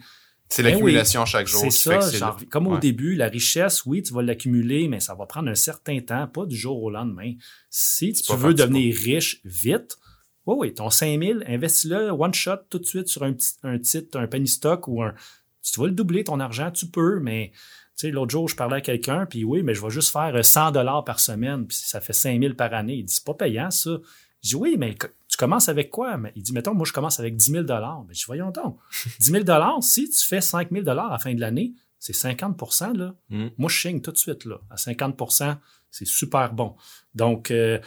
[0.50, 1.60] C'est Ben l'accumulation chaque jour.
[1.60, 2.80] C'est ça, fait genre, comme au Ouais.
[2.80, 6.46] début, la richesse, oui, tu vas l'accumuler, mais ça va prendre un certain temps, pas
[6.46, 7.34] du jour au lendemain.
[7.70, 9.98] Si tu veux devenir riche vite,
[10.46, 14.18] oui, oui, ton 5000, investis-le one shot tout de suite sur un, petit, un titre,
[14.18, 15.14] un penny stock ou un.
[15.60, 17.52] Si tu vas le doubler ton argent, tu peux, mais
[17.98, 20.42] tu sais, l'autre jour, je parlais à quelqu'un, puis oui, mais je vais juste faire
[20.42, 22.94] 100 dollars par semaine, puis ça fait 5000 par année.
[22.94, 23.90] Il dit, c'est pas payant, ça.
[24.42, 24.96] Je dis, oui, mais
[25.38, 26.18] commences avec quoi?
[26.18, 28.04] Mais il dit, mettons, moi, je commence avec 10 000 dollars.
[28.06, 28.78] Mais je dis, voyons donc.
[29.20, 32.12] 10 000 dollars, si tu fais 5 000 dollars à la fin de l'année, c'est
[32.12, 32.60] 50
[32.96, 33.14] là.
[33.30, 33.46] Mm.
[33.56, 34.60] Moi, je signe tout de suite, là.
[34.70, 35.56] À 50%
[35.90, 36.76] c'est super bon.
[37.14, 37.78] Donc, euh,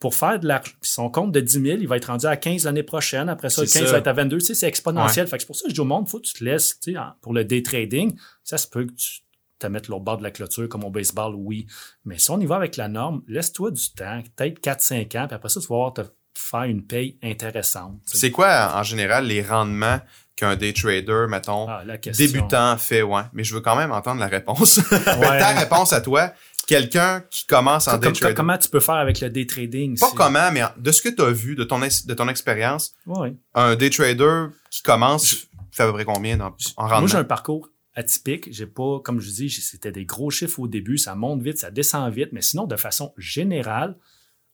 [0.00, 2.36] pour faire de l'argent, puis son compte de 10 000, il va être rendu à
[2.36, 3.28] 15 l'année prochaine.
[3.28, 3.92] Après ça, le C'est 15 ça.
[3.92, 4.38] va être à 22.
[4.38, 5.26] Tu sais, c'est exponentiel.
[5.26, 6.78] Fait que c'est pour ça que je dis au monde, faut que tu te laisses,
[6.80, 9.20] tu sais, pour le day trading, ça se peut que tu
[9.58, 11.66] te mettes l'autre bord de la clôture comme au baseball, oui.
[12.04, 15.34] Mais si on y va avec la norme, laisse-toi du temps, peut-être 4-5 ans, puis
[15.34, 15.94] après ça, tu vas voir
[16.38, 18.00] faire une paye intéressante.
[18.06, 20.00] C'est quoi, en général, les rendements
[20.36, 21.82] qu'un day trader, mettons, Ah,
[22.16, 23.22] débutant fait, ouais.
[23.32, 24.78] Mais je veux quand même entendre la réponse.
[24.92, 25.38] Ouais.
[25.40, 26.32] Ta réponse à toi,
[26.66, 28.36] quelqu'un qui commence en day comme- trading.
[28.36, 29.98] comment tu peux faire avec le day trading?
[29.98, 33.34] Pas comment, mais de ce que tu as vu, de ton, de ton expérience, Ouais.
[33.54, 35.34] un day trader qui commence
[35.72, 37.00] fait à peu près combien dans- en rendement?
[37.00, 38.48] Moi, j'ai un parcours atypique.
[38.52, 40.98] J'ai pas, comme je dis, c'était des gros chiffres au début.
[40.98, 42.28] Ça monte vite, ça descend vite.
[42.32, 43.96] Mais sinon, de façon générale,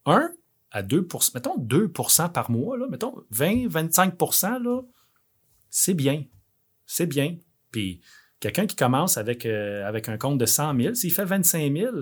[0.07, 0.31] 1
[0.75, 4.83] à 2 mettons 2% par mois, là, mettons 20, 25% là,
[5.71, 6.25] c'est bien.
[6.85, 7.37] C'est bien.
[7.71, 8.01] Puis,
[8.41, 11.93] quelqu'un qui commence avec, euh, avec un compte de 100 000, s'il fait 25 000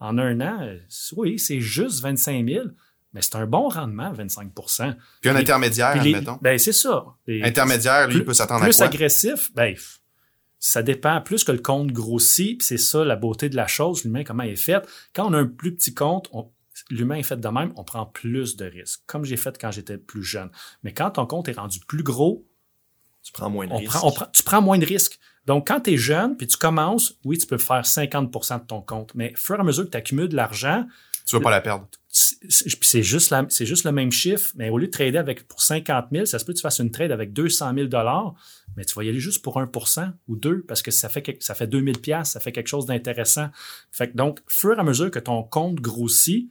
[0.00, 0.78] en un an, euh,
[1.16, 2.66] oui, c'est juste 25 000,
[3.14, 6.38] mais c'est un bon rendement, 25% Puis un intermédiaire, Puis les- admettons.
[6.42, 7.06] Ben, c'est ça.
[7.26, 8.86] Et- Intermédiaire, lui, plus- peut s'attendre à plus quoi?
[8.86, 9.74] agressif, ben,
[10.58, 11.20] ça dépend.
[11.22, 14.42] Plus que le compte grossit, puis c'est ça la beauté de la chose, l'humain, comment
[14.42, 14.86] il est fait.
[15.14, 16.50] Quand on a un plus petit compte, on-
[16.90, 19.98] l'humain est fait de même, on prend plus de risques, comme j'ai fait quand j'étais
[19.98, 20.50] plus jeune.
[20.82, 22.44] Mais quand ton compte est rendu plus gros,
[23.22, 23.90] Tu prends moins de on risques.
[23.92, 25.18] prend, on prend- tu prends moins de risques.
[25.46, 28.80] Donc, quand tu es jeune, puis tu commences, oui, tu peux faire 50% de ton
[28.82, 29.14] compte.
[29.14, 30.86] Mais au fur et à mesure que tu accumules de l'argent,
[31.26, 31.86] Tu veux pas la perdre.
[32.10, 36.06] c'est juste, la- juste le même chiffre, mais au lieu de trader avec pour 50
[36.12, 37.88] 000, ça se peut que tu fasses une trade avec 200 000
[38.76, 41.54] mais tu vas y aller juste pour 1% ou 2 parce que ça fait, ça
[41.54, 43.48] fait 2000 pièces, ça fait quelque chose d'intéressant.
[43.92, 46.48] Fait que donc, fur et à mesure que ton compte grossit,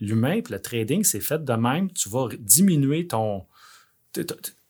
[0.00, 3.44] l'humain puis le trading, c'est fait de même, tu vas diminuer ton...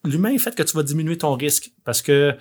[0.04, 2.32] L'humain est fait que tu vas diminuer ton risque parce que...
[2.32, 2.38] tu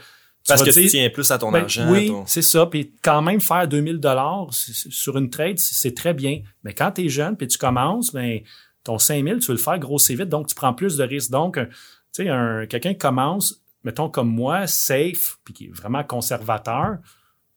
[0.47, 1.89] Parce que tu tiens plus à ton ben, argent.
[1.91, 2.65] Oui, ton- c'est ça.
[2.65, 6.41] Puis quand même faire 2000 dollars sur une trade, c'est très bien.
[6.63, 8.41] Mais quand tu es jeune puis tu commences, ben
[8.83, 11.31] ton 5000, tu veux le faire grossir vite, donc tu prends plus de risques.
[11.31, 11.67] Donc, tu
[12.11, 17.07] sais, un, quelqu'un qui commence, mettons comme moi, safe, puis qui est vraiment conservateur, tu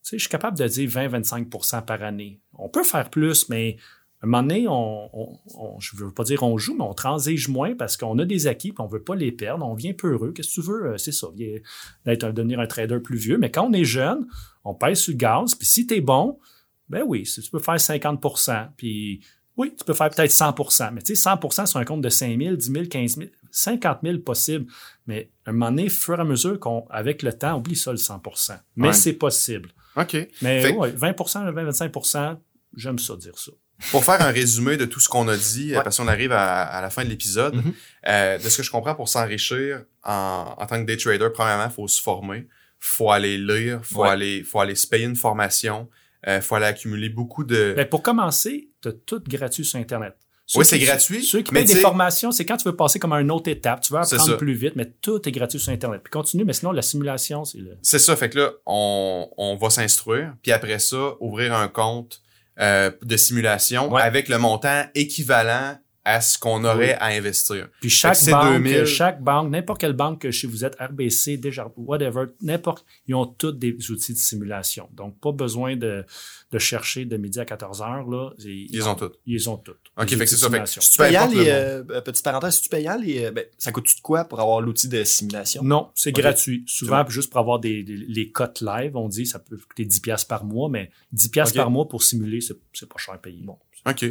[0.02, 2.40] sais, je suis capable de dire 20-25% par année.
[2.54, 3.76] On peut faire plus, mais
[4.24, 7.48] un moment donné, on, on, on- je veux pas dire on joue, mais on transige
[7.48, 9.66] moins parce qu'on a des acquis, puis on veut pas les perdre.
[9.66, 10.32] On vient peureux.
[10.32, 10.86] Qu'est-ce que tu veux?
[10.92, 11.26] Euh, C'est ça,
[12.06, 13.38] d'être devenir un trader plus vieux.
[13.38, 14.26] Mais quand on est jeune,
[14.64, 16.38] on pèse sur le gaz, puis si tu es bon,
[16.88, 19.20] ben oui, tu peux faire 50% puis
[19.56, 22.38] oui, tu peux faire peut-être 100% mais tu sais, 100% sur un compte de 5
[22.40, 24.66] 000, 10 000, 15 000, 50 000 possible.
[25.06, 27.76] Mais à un moment donné, au fur et à mesure qu'on, avec le temps, oublie
[27.76, 28.92] ça le 100% Mais Ouais.
[28.94, 29.70] c'est possible.
[29.96, 30.16] OK.
[30.42, 32.38] Mais Fait- ouais, 20% 20-25
[32.76, 33.52] J'aime ça dire ça.
[33.90, 36.80] Pour faire un résumé de tout ce qu'on a dit, parce qu'on arrive à, à,
[36.82, 37.72] la fin de l'épisode, Mhm.
[38.08, 41.68] euh, de ce que je comprends pour s'enrichir en, en tant que day trader, premièrement,
[41.68, 42.46] faut se former,
[42.78, 44.08] faut aller lire, faut Ouais.
[44.08, 45.88] aller, faut aller se payer une formation,
[46.28, 47.74] euh, faut aller accumuler beaucoup de.
[47.76, 50.14] Ben, pour commencer, tu as tout gratuit sur Internet.
[50.46, 52.98] Ceux Oui, c'est gratuit, Ceux qui mais payent des formations, c'est quand tu veux passer
[52.98, 53.80] comme à une autre étape.
[53.80, 56.02] Tu veux apprendre plus vite, mais tout est gratuit sur Internet.
[56.04, 57.78] Puis continue, mais sinon, la simulation, c'est le.
[57.82, 62.20] C'est ça, fait que là, on, on va s'instruire, puis après ça, ouvrir un compte
[62.60, 64.02] euh, de simulation Ouais.
[64.02, 67.68] avec le montant équivalent à ce qu'on aurait à investir.
[67.80, 68.84] Puis chaque banque, 2000.
[68.86, 73.26] chaque banque, n'importe quelle banque que chez vous êtes, RBC, Desjardins, whatever, n'importe, ils ont
[73.26, 74.88] tous des outils de simulation.
[74.94, 76.04] Donc, pas besoin de,
[76.50, 78.30] de chercher de midi à 14 heures, là.
[78.40, 79.12] Ils, Ils ont tout.
[79.26, 79.74] Ils ont tout.
[79.96, 80.50] Ok, fait que c'est ça.
[80.50, 80.80] Fait que simulation.
[80.82, 83.44] C'est Peu payant importe les, le euh, euh, petite parenthèse, c'est payant les, euh, ben,
[83.56, 85.62] ça coûte-tu de quoi pour avoir l'outil de simulation?
[85.62, 86.64] Non, c'est gratuit.
[86.66, 90.00] Souvent, juste pour avoir des, des- les cotes live, on dit ça peut coûter 10
[90.00, 91.56] pièces par mois, mais 10 pièces Ok.
[91.56, 93.38] par mois pour simuler, c'est c'est pas cher payé.
[93.44, 93.56] Bon.
[93.88, 94.04] OK.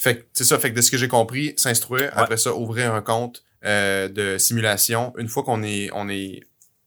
[0.00, 0.58] Fait que c'est ça.
[0.58, 4.38] Fait que de ce que j'ai compris, s'instruire, après ça, ouvrir un compte euh, de
[4.38, 5.12] simulation.
[5.18, 6.40] Une fois qu'on est, on est,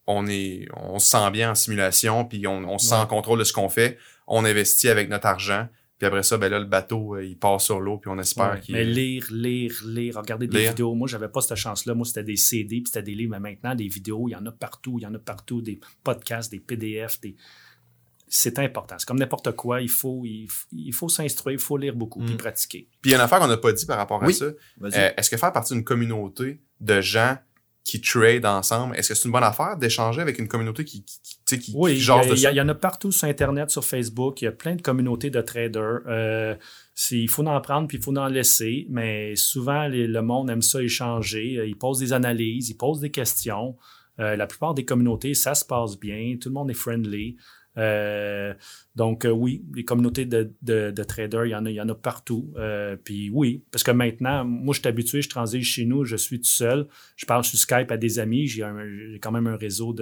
[0.07, 3.01] on est, on se sent bien en simulation, puis on, on se sent Ouais.
[3.01, 3.97] en contrôle de ce qu'on fait,
[4.27, 5.67] on investit avec notre argent.
[5.97, 8.53] Puis après ça, ben là, le bateau, euh, il part sur l'eau, puis on espère
[8.53, 8.73] Ouais, qu'il.
[8.73, 10.69] mais lire, lire, lire, regarder des Lire.
[10.71, 10.95] vidéos.
[10.95, 11.93] Moi, j'avais pas cette chance-là.
[11.93, 13.31] Moi, c'était des CD, puis c'était des livres.
[13.33, 14.95] Mais maintenant, des vidéos, il y en a partout.
[14.97, 15.61] Il y en a partout.
[15.61, 17.35] Des podcasts, des PDF, des...
[18.33, 18.95] C'est important.
[18.97, 19.81] C'est comme n'importe quoi.
[19.81, 22.37] Il faut, il, faut s'instruire, il faut lire beaucoup, puis Mm.
[22.37, 22.87] pratiquer.
[23.01, 24.33] Puis il y a une affaire qu'on n'a pas dit par rapport à Oui.
[24.33, 24.45] ça.
[24.45, 24.55] Euh,
[25.17, 27.37] est-ce que faire partie d'une communauté de gens
[27.83, 31.19] qui trade ensemble, est-ce que c'est une bonne affaire d'échanger avec une communauté qui, qui,
[31.23, 32.51] qui, tu sais, qui, Oui, qui il y, jase a- de il y a- ça?
[32.53, 34.39] il y en a partout sur Internet, sur Facebook.
[34.41, 35.99] Il y a plein de communautés de traders.
[36.07, 36.55] Euh,
[37.09, 38.85] il faut en prendre puis il faut en laisser.
[38.89, 41.57] Mais souvent, les- le monde aime ça échanger.
[41.57, 43.75] Euh, Ils posent des analyses, ils posent des questions.
[44.19, 46.37] Euh, la plupart des communautés, ça se passe bien.
[46.39, 47.35] Tout le monde est friendly.
[47.77, 48.53] Euh,
[48.95, 51.81] donc euh, oui, les communautés de, de, de traders, il y en a, il y
[51.81, 52.53] en a partout.
[52.57, 56.15] Euh, puis oui, parce que maintenant, moi, je suis habitué, je transige chez nous, je
[56.15, 56.87] suis tout seul.
[57.15, 58.47] Je parle sur Skype à des amis.
[58.47, 58.63] J'ai
[59.21, 59.95] quand même un réseau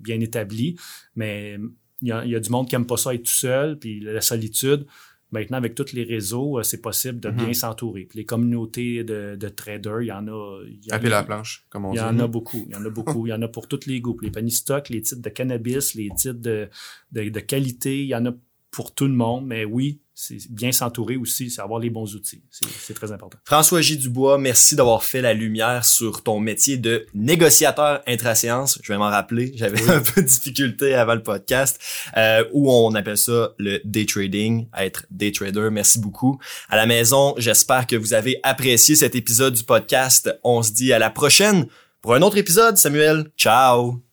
[0.00, 0.76] bien établi,
[1.14, 1.58] mais
[2.02, 3.78] il y a, il y a du monde qui aime pas ça être tout seul,
[3.78, 4.86] puis la solitude.
[5.32, 7.36] Maintenant, avec tous les réseaux, euh, c'est possible de Mhm.
[7.36, 8.04] bien s'entourer.
[8.04, 10.60] Puis les communautés de, de traders, il y en a.
[10.66, 12.04] Il y en a- la planche, comme on il y dit.
[12.04, 12.64] en a beaucoup.
[12.68, 13.26] Il y en a beaucoup.
[13.26, 14.16] Il y en a pour tous les goûts.
[14.22, 16.68] Les paniers stock, les titres de cannabis, les titres de,
[17.12, 18.34] de, de qualité, il y en a
[18.70, 19.46] pour tout le monde.
[19.46, 22.42] Mais oui, c'est bien s'entourer aussi, c'est avoir les bons outils.
[22.50, 23.36] C'est très important.
[23.44, 23.98] François J.
[23.98, 28.78] Dubois, merci d'avoir fait la lumière sur ton métier de négociateur intraséance.
[28.82, 31.78] Je vais m'en rappeler, j'avais un peu de difficulté avant le podcast,
[32.16, 35.68] euh, où on appelle ça le day trading, être day trader.
[35.70, 36.40] Merci beaucoup.
[36.70, 40.34] À la maison, j'espère que vous avez apprécié cet épisode du podcast.
[40.42, 41.66] On se dit à la prochaine
[42.00, 43.30] pour un autre épisode, Samuel.
[43.36, 44.05] Ciao!